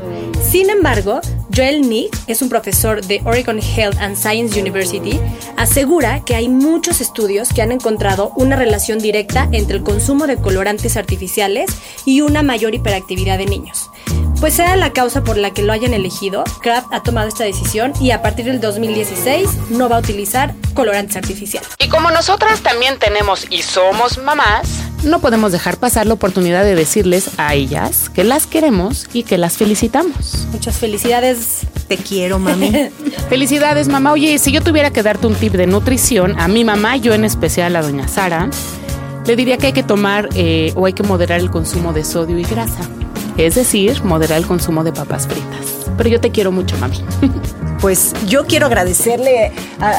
Sin 0.50 0.70
embargo, 0.70 1.20
Joel 1.56 1.88
Nick 1.88 2.18
es 2.26 2.42
un 2.42 2.48
profesor 2.48 3.04
de 3.04 3.20
Oregon 3.24 3.60
Health 3.60 3.96
and 4.00 4.16
Science 4.16 4.60
University, 4.60 5.20
asegura 5.56 6.24
que 6.24 6.34
hay 6.34 6.48
muchos 6.48 7.00
estudios 7.00 7.50
que 7.50 7.62
han 7.62 7.70
encontrado 7.70 8.32
una 8.34 8.56
relación 8.56 8.98
directa 8.98 9.48
entre 9.52 9.76
el 9.76 9.84
consumo 9.84 10.26
de 10.26 10.36
colorantes 10.36 10.96
artificiales 10.96 11.70
y 12.04 12.22
una 12.22 12.42
mayor 12.42 12.74
hiperactividad 12.74 13.38
de 13.38 13.46
niños. 13.46 13.88
Pues 14.40 14.54
sea 14.54 14.76
la 14.76 14.92
causa 14.92 15.24
por 15.24 15.36
la 15.36 15.52
que 15.52 15.62
lo 15.62 15.72
hayan 15.72 15.94
elegido, 15.94 16.44
Kraft 16.60 16.88
ha 16.92 17.02
tomado 17.02 17.28
esta 17.28 17.44
decisión 17.44 17.92
y 18.00 18.10
a 18.10 18.20
partir 18.22 18.44
del 18.44 18.60
2016 18.60 19.70
no 19.70 19.88
va 19.88 19.96
a 19.96 19.98
utilizar 20.00 20.54
colorantes 20.74 21.16
artificiales. 21.16 21.70
Y 21.78 21.88
como 21.88 22.10
nosotras 22.10 22.60
también 22.60 22.98
tenemos 22.98 23.46
y 23.50 23.62
somos 23.62 24.18
mamás, 24.18 24.68
no 25.04 25.20
podemos 25.20 25.52
dejar 25.52 25.76
pasar 25.76 26.06
la 26.06 26.14
oportunidad 26.14 26.64
de 26.64 26.74
decirles 26.74 27.30
a 27.38 27.54
ellas 27.54 28.08
que 28.10 28.24
las 28.24 28.46
queremos 28.46 29.06
y 29.12 29.22
que 29.22 29.38
las 29.38 29.56
felicitamos. 29.56 30.46
Muchas 30.52 30.76
felicidades. 30.76 31.60
Te 31.88 31.96
quiero, 31.96 32.38
mami. 32.38 32.90
Felicidades, 33.28 33.88
mamá. 33.88 34.12
Oye, 34.12 34.38
si 34.38 34.52
yo 34.52 34.62
tuviera 34.62 34.90
que 34.90 35.02
darte 35.02 35.26
un 35.26 35.34
tip 35.34 35.52
de 35.52 35.66
nutrición, 35.66 36.40
a 36.40 36.48
mi 36.48 36.64
mamá, 36.64 36.96
yo 36.96 37.12
en 37.12 37.24
especial 37.24 37.76
a 37.76 37.82
doña 37.82 38.08
Sara, 38.08 38.48
le 39.26 39.36
diría 39.36 39.58
que 39.58 39.68
hay 39.68 39.72
que 39.72 39.82
tomar 39.82 40.28
eh, 40.34 40.72
o 40.76 40.86
hay 40.86 40.92
que 40.92 41.02
moderar 41.02 41.40
el 41.40 41.50
consumo 41.50 41.92
de 41.92 42.04
sodio 42.04 42.38
y 42.38 42.44
grasa. 42.44 42.88
Es 43.36 43.54
decir, 43.54 44.02
moderar 44.04 44.38
el 44.38 44.46
consumo 44.46 44.84
de 44.84 44.92
papas 44.92 45.26
fritas. 45.26 45.90
Pero 45.96 46.08
yo 46.08 46.20
te 46.20 46.30
quiero 46.30 46.52
mucho, 46.52 46.76
mami. 46.78 47.02
Pues 47.80 48.14
yo 48.26 48.46
quiero 48.46 48.64
agradecerle 48.64 49.52
a, 49.78 49.90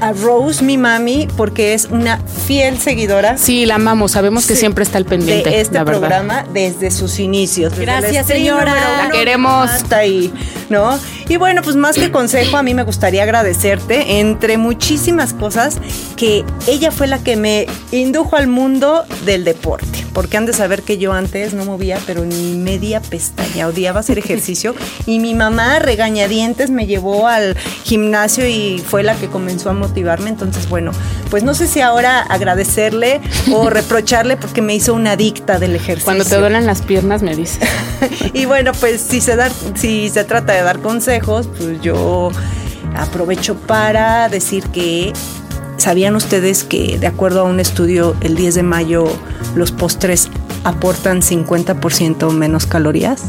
a, 0.00 0.12
Rose, 0.12 0.62
mi 0.62 0.78
mami, 0.78 1.26
porque 1.36 1.74
es 1.74 1.86
una 1.86 2.18
fiel 2.18 2.78
seguidora. 2.78 3.36
Sí, 3.36 3.66
la 3.66 3.76
amamos. 3.76 4.12
Sabemos 4.12 4.46
que 4.46 4.54
siempre 4.54 4.84
está 4.84 4.98
al 4.98 5.06
pendiente 5.06 5.50
de 5.50 5.60
este 5.60 5.84
programa 5.84 6.44
desde 6.52 6.92
sus 6.92 7.18
inicios. 7.18 7.76
Gracias, 7.76 8.28
señora. 8.28 8.76
La 8.96 9.10
queremos. 9.10 9.68
Hasta 9.68 9.96
ahí, 9.96 10.32
¿no? 10.70 10.96
Y 11.28 11.36
bueno, 11.36 11.62
pues 11.62 11.74
más 11.74 11.96
que 11.96 12.12
consejo, 12.12 12.58
a 12.58 12.62
mí 12.62 12.74
me 12.74 12.84
gustaría 12.84 13.24
agradecerte, 13.24 14.20
entre 14.20 14.56
muchísimas 14.56 15.32
cosas, 15.32 15.78
que 16.14 16.44
ella 16.68 16.92
fue 16.92 17.08
la 17.08 17.24
que 17.24 17.34
me 17.34 17.66
indujo 17.90 18.36
al 18.36 18.46
mundo 18.46 19.04
del 19.24 19.42
deporte. 19.42 20.01
Porque 20.12 20.36
han 20.36 20.46
de 20.46 20.52
saber 20.52 20.82
que 20.82 20.98
yo 20.98 21.12
antes 21.12 21.54
no 21.54 21.64
movía, 21.64 21.98
pero 22.06 22.24
ni 22.24 22.54
media 22.54 23.00
pestaña, 23.00 23.66
odiaba 23.66 24.00
hacer 24.00 24.18
ejercicio. 24.18 24.74
y 25.06 25.18
mi 25.18 25.34
mamá, 25.34 25.78
regañadientes, 25.78 26.70
me 26.70 26.86
llevó 26.86 27.28
al 27.28 27.56
gimnasio 27.84 28.46
y 28.46 28.82
fue 28.86 29.02
la 29.02 29.14
que 29.14 29.28
comenzó 29.28 29.70
a 29.70 29.72
motivarme. 29.72 30.30
Entonces, 30.30 30.68
bueno, 30.68 30.92
pues 31.30 31.42
no 31.42 31.54
sé 31.54 31.66
si 31.66 31.80
ahora 31.80 32.20
agradecerle 32.20 33.20
o 33.52 33.70
reprocharle 33.70 34.36
porque 34.36 34.62
me 34.62 34.74
hizo 34.74 34.94
una 34.94 35.12
adicta 35.12 35.58
del 35.58 35.74
ejercicio. 35.74 36.04
Cuando 36.04 36.24
te 36.24 36.36
duelen 36.36 36.66
las 36.66 36.82
piernas, 36.82 37.22
me 37.22 37.34
dice. 37.34 37.60
y 38.32 38.44
bueno, 38.44 38.72
pues 38.72 39.00
si 39.00 39.20
se, 39.20 39.36
da, 39.36 39.50
si 39.74 40.08
se 40.08 40.24
trata 40.24 40.52
de 40.52 40.62
dar 40.62 40.80
consejos, 40.80 41.48
pues 41.56 41.80
yo 41.80 42.30
aprovecho 42.96 43.56
para 43.56 44.28
decir 44.28 44.64
que 44.64 45.12
¿Sabían 45.82 46.14
ustedes 46.14 46.62
que 46.62 46.96
de 46.96 47.08
acuerdo 47.08 47.40
a 47.40 47.42
un 47.42 47.58
estudio 47.58 48.14
el 48.20 48.36
10 48.36 48.54
de 48.54 48.62
mayo 48.62 49.04
los 49.56 49.72
postres 49.72 50.28
aportan 50.62 51.22
50% 51.22 52.30
menos 52.30 52.66
calorías? 52.66 53.24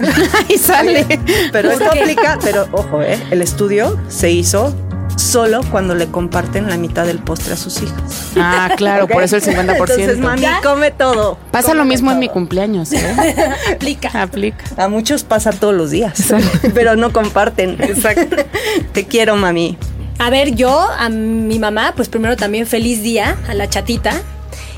y 0.48 0.56
sale. 0.56 1.04
pero 1.52 1.70
esto 1.70 1.84
aplica, 1.84 2.38
pero 2.42 2.66
ojo, 2.72 3.02
¿eh? 3.02 3.22
el 3.30 3.42
estudio 3.42 4.00
se 4.08 4.30
hizo 4.30 4.74
solo 5.16 5.60
cuando 5.70 5.94
le 5.94 6.06
comparten 6.06 6.70
la 6.70 6.78
mitad 6.78 7.04
del 7.04 7.18
postre 7.18 7.52
a 7.52 7.56
sus 7.58 7.82
hijos. 7.82 8.32
Ah, 8.36 8.70
claro, 8.78 9.06
por 9.06 9.22
eso 9.22 9.36
el 9.36 9.42
50%. 9.42 9.68
Entonces, 9.68 10.18
mami, 10.20 10.46
come 10.62 10.90
todo. 10.90 11.36
Pasa 11.50 11.74
lo 11.74 11.84
mismo 11.84 12.10
en 12.10 12.18
mi 12.18 12.30
cumpleaños. 12.30 12.92
¿eh? 12.92 13.36
Aplica. 13.74 14.08
Aplica. 14.22 14.64
A 14.78 14.88
muchos 14.88 15.22
pasa 15.22 15.50
todos 15.50 15.74
los 15.74 15.90
días, 15.90 16.32
pero 16.72 16.96
no 16.96 17.12
comparten. 17.12 17.76
Exacto. 17.78 18.36
Te 18.94 19.04
quiero, 19.04 19.36
mami. 19.36 19.76
A 20.18 20.30
ver, 20.30 20.56
yo, 20.56 20.80
a 20.80 21.08
mi 21.08 21.58
mamá, 21.58 21.92
pues 21.94 22.08
primero 22.08 22.36
también 22.36 22.66
feliz 22.66 23.02
día 23.02 23.38
a 23.48 23.54
la 23.54 23.68
chatita. 23.68 24.20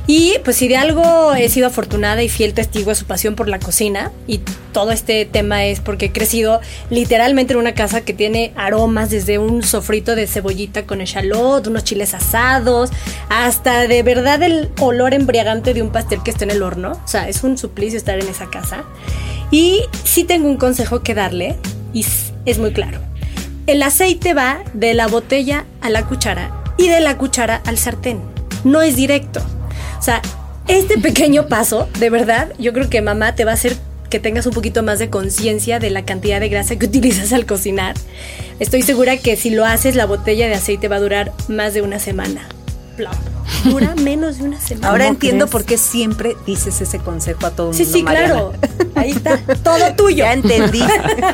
Y 0.07 0.35
pues 0.44 0.57
si 0.57 0.66
de 0.66 0.76
algo 0.76 1.35
he 1.35 1.48
sido 1.48 1.68
afortunada 1.68 2.22
y 2.22 2.29
fiel 2.29 2.53
testigo 2.53 2.90
de 2.90 2.96
su 2.96 3.05
pasión 3.05 3.37
por 3.37 3.48
la 3.48 3.59
cocina, 3.59 4.11
y 4.26 4.40
todo 4.72 4.90
este 4.90 5.24
tema 5.24 5.64
es 5.64 5.81
porque 5.81 6.07
he 6.07 6.12
crecido 6.12 6.61
literalmente 6.90 7.53
en 7.53 7.61
una 7.61 7.74
casa 7.74 8.00
que 8.00 8.12
tiene 8.12 8.53
aromas 8.57 9.11
desde 9.11 9.38
un 9.38 9.62
sofrito 9.62 10.16
de 10.16 10.26
cebollita 10.26 10.85
con 10.85 11.00
echalot, 11.00 11.66
unos 11.66 11.85
chiles 11.85 12.12
asados, 12.12 12.90
hasta 13.29 13.87
de 13.87 14.03
verdad 14.03 14.42
el 14.42 14.70
olor 14.81 15.14
embriagante 15.14 15.74
de 15.74 15.83
un 15.83 15.90
pastel 15.90 16.22
que 16.24 16.33
está 16.33 16.44
en 16.44 16.50
el 16.50 16.62
horno. 16.62 16.92
O 16.92 17.09
sea, 17.09 17.29
es 17.29 17.44
un 17.44 17.57
suplicio 17.57 17.96
estar 17.96 18.18
en 18.18 18.29
esa 18.29 18.50
casa. 18.50 18.85
Y 19.53 19.83
sí 20.03 20.24
tengo 20.24 20.48
un 20.48 20.57
consejo 20.57 21.03
que 21.03 21.14
darle, 21.14 21.57
y 21.92 22.05
es 22.46 22.59
muy 22.59 22.72
claro 22.72 23.10
el 23.70 23.83
aceite 23.85 24.35
va 24.35 24.64
de 24.74 24.94
la 24.94 25.06
botella 25.06 25.64
a 25.80 25.90
la 25.90 26.04
cuchara 26.04 26.50
y 26.76 26.88
de 26.88 27.00
la 27.00 27.16
cuchara 27.16 27.62
al 27.64 27.78
sartén. 27.78 28.20
No 28.64 28.83
es 28.83 28.96
directo. 28.96 29.40
O 29.98 30.02
sea, 30.02 30.20
este 30.66 30.98
pequeño 30.98 31.46
paso, 31.46 31.88
de 32.00 32.11
verdad, 32.11 32.52
yo 32.59 32.72
creo 32.72 32.90
que 32.90 33.00
mamá 33.00 33.37
te 33.37 33.44
va 33.44 33.52
a 33.52 33.54
hacer 33.54 33.76
que 34.09 34.18
tengas 34.18 34.46
un 34.46 34.52
poquito 34.52 34.83
más 34.83 34.98
de 34.98 35.09
conciencia 35.09 35.78
de 35.78 35.90
la 35.90 36.04
cantidad 36.04 36.40
de 36.40 36.48
grasa 36.48 36.76
que 36.76 36.87
utilizas 36.92 37.33
al 37.33 37.46
cocinar. 37.46 37.94
Estoy 38.59 38.83
segura 38.83 39.16
que 39.18 39.37
si 39.37 39.50
lo 39.50 39.64
haces, 39.64 39.94
la 39.94 40.06
botella 40.06 40.48
de 40.48 40.54
aceite 40.54 40.88
va 40.88 40.96
a 40.96 41.00
durar 41.00 41.33
más 41.48 41.72
de 41.72 41.83
una 41.83 42.00
semana. 42.00 42.48
Dura 43.64 43.94
menos 44.02 44.38
de 44.38 44.44
una 44.44 44.60
semana. 44.60 44.88
Ahora 44.88 45.06
entiendo 45.06 45.46
por 45.46 45.64
qué 45.64 45.76
siempre 45.78 46.36
dices 46.46 46.80
ese 46.80 46.98
consejo 46.98 47.46
a 47.46 47.50
todo 47.50 47.70
el 47.70 47.76
mundo. 47.76 47.84
Sí, 47.84 47.98
sí, 48.00 48.04
claro. 48.04 48.52
Ahí 48.94 49.10
está, 49.10 49.38
todo 49.62 49.94
tuyo. 49.96 50.24
Ya 50.24 50.32
entendí. 50.32 50.82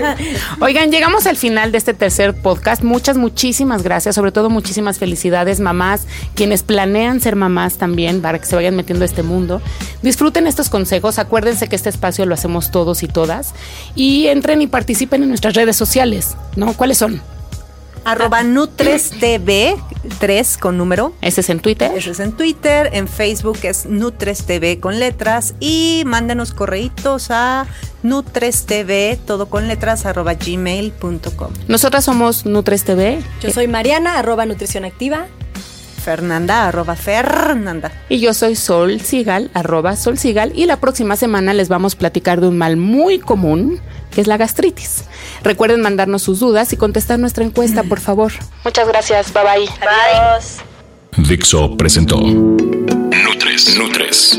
Oigan, 0.60 0.90
llegamos 0.90 1.26
al 1.26 1.36
final 1.36 1.72
de 1.72 1.78
este 1.78 1.94
tercer 1.94 2.40
podcast. 2.40 2.82
Muchas, 2.82 3.16
muchísimas 3.16 3.82
gracias. 3.82 4.14
Sobre 4.14 4.32
todo, 4.32 4.50
muchísimas 4.50 4.98
felicidades, 4.98 5.60
mamás, 5.60 6.06
quienes 6.34 6.62
planean 6.62 7.20
ser 7.20 7.36
mamás 7.36 7.78
también, 7.78 8.22
para 8.22 8.38
que 8.38 8.46
se 8.46 8.56
vayan 8.56 8.76
metiendo 8.76 9.04
a 9.04 9.06
este 9.06 9.22
mundo. 9.22 9.60
Disfruten 10.02 10.46
estos 10.46 10.68
consejos. 10.68 11.18
Acuérdense 11.18 11.68
que 11.68 11.76
este 11.76 11.88
espacio 11.88 12.26
lo 12.26 12.34
hacemos 12.34 12.70
todos 12.70 13.02
y 13.02 13.08
todas. 13.08 13.54
Y 13.94 14.26
entren 14.26 14.62
y 14.62 14.66
participen 14.66 15.22
en 15.22 15.28
nuestras 15.28 15.54
redes 15.54 15.76
sociales, 15.76 16.36
¿no? 16.56 16.72
¿Cuáles 16.74 16.98
son? 16.98 17.20
Arroba 18.06 18.44
NutresTV, 18.44 19.76
3 20.20 20.58
con 20.58 20.78
número. 20.78 21.12
Ese 21.20 21.40
es 21.40 21.50
en 21.50 21.58
Twitter. 21.58 21.90
Ese 21.94 22.12
es 22.12 22.20
en 22.20 22.32
Twitter. 22.32 22.90
En 22.92 23.08
Facebook 23.08 23.58
es 23.64 23.86
NutresTV 23.86 24.78
con 24.78 25.00
letras. 25.00 25.54
Y 25.58 26.04
mándenos 26.06 26.52
correitos 26.52 27.32
a 27.32 27.66
NutresTV, 28.04 29.18
todo 29.26 29.46
con 29.46 29.66
letras, 29.66 30.06
arroba 30.06 30.34
gmail.com. 30.34 31.52
Nosotras 31.66 32.04
somos 32.04 32.46
NutresTV. 32.46 33.18
Yo 33.42 33.50
soy 33.50 33.66
Mariana, 33.66 34.20
arroba 34.20 34.46
Nutrición 34.46 34.84
Activa. 34.84 35.26
Fernanda, 36.06 36.68
arroba 36.68 36.94
Fernanda. 36.94 37.90
Y 38.08 38.20
yo 38.20 38.32
soy 38.32 38.54
Sol 38.54 39.00
Sigal, 39.00 39.50
arroba 39.54 39.96
Sol 39.96 40.16
Sigal. 40.16 40.52
Y 40.54 40.66
la 40.66 40.76
próxima 40.76 41.16
semana 41.16 41.52
les 41.52 41.68
vamos 41.68 41.96
a 41.96 41.98
platicar 41.98 42.40
de 42.40 42.46
un 42.46 42.56
mal 42.56 42.76
muy 42.76 43.18
común, 43.18 43.80
que 44.16 44.22
es 44.22 44.26
la 44.26 44.38
gastritis. 44.38 45.04
Recuerden 45.42 45.82
mandarnos 45.82 46.22
sus 46.22 46.40
dudas 46.40 46.72
y 46.72 46.78
contestar 46.78 47.18
nuestra 47.18 47.44
encuesta, 47.44 47.82
por 47.82 48.00
favor. 48.00 48.32
Muchas 48.64 48.88
gracias. 48.88 49.30
Bye 49.30 49.42
bye. 49.42 49.68
Adiós. 49.86 50.56
Dixo 51.28 51.76
presentó 51.76 52.16
Nutres. 52.16 53.76
Nutres. 53.76 54.38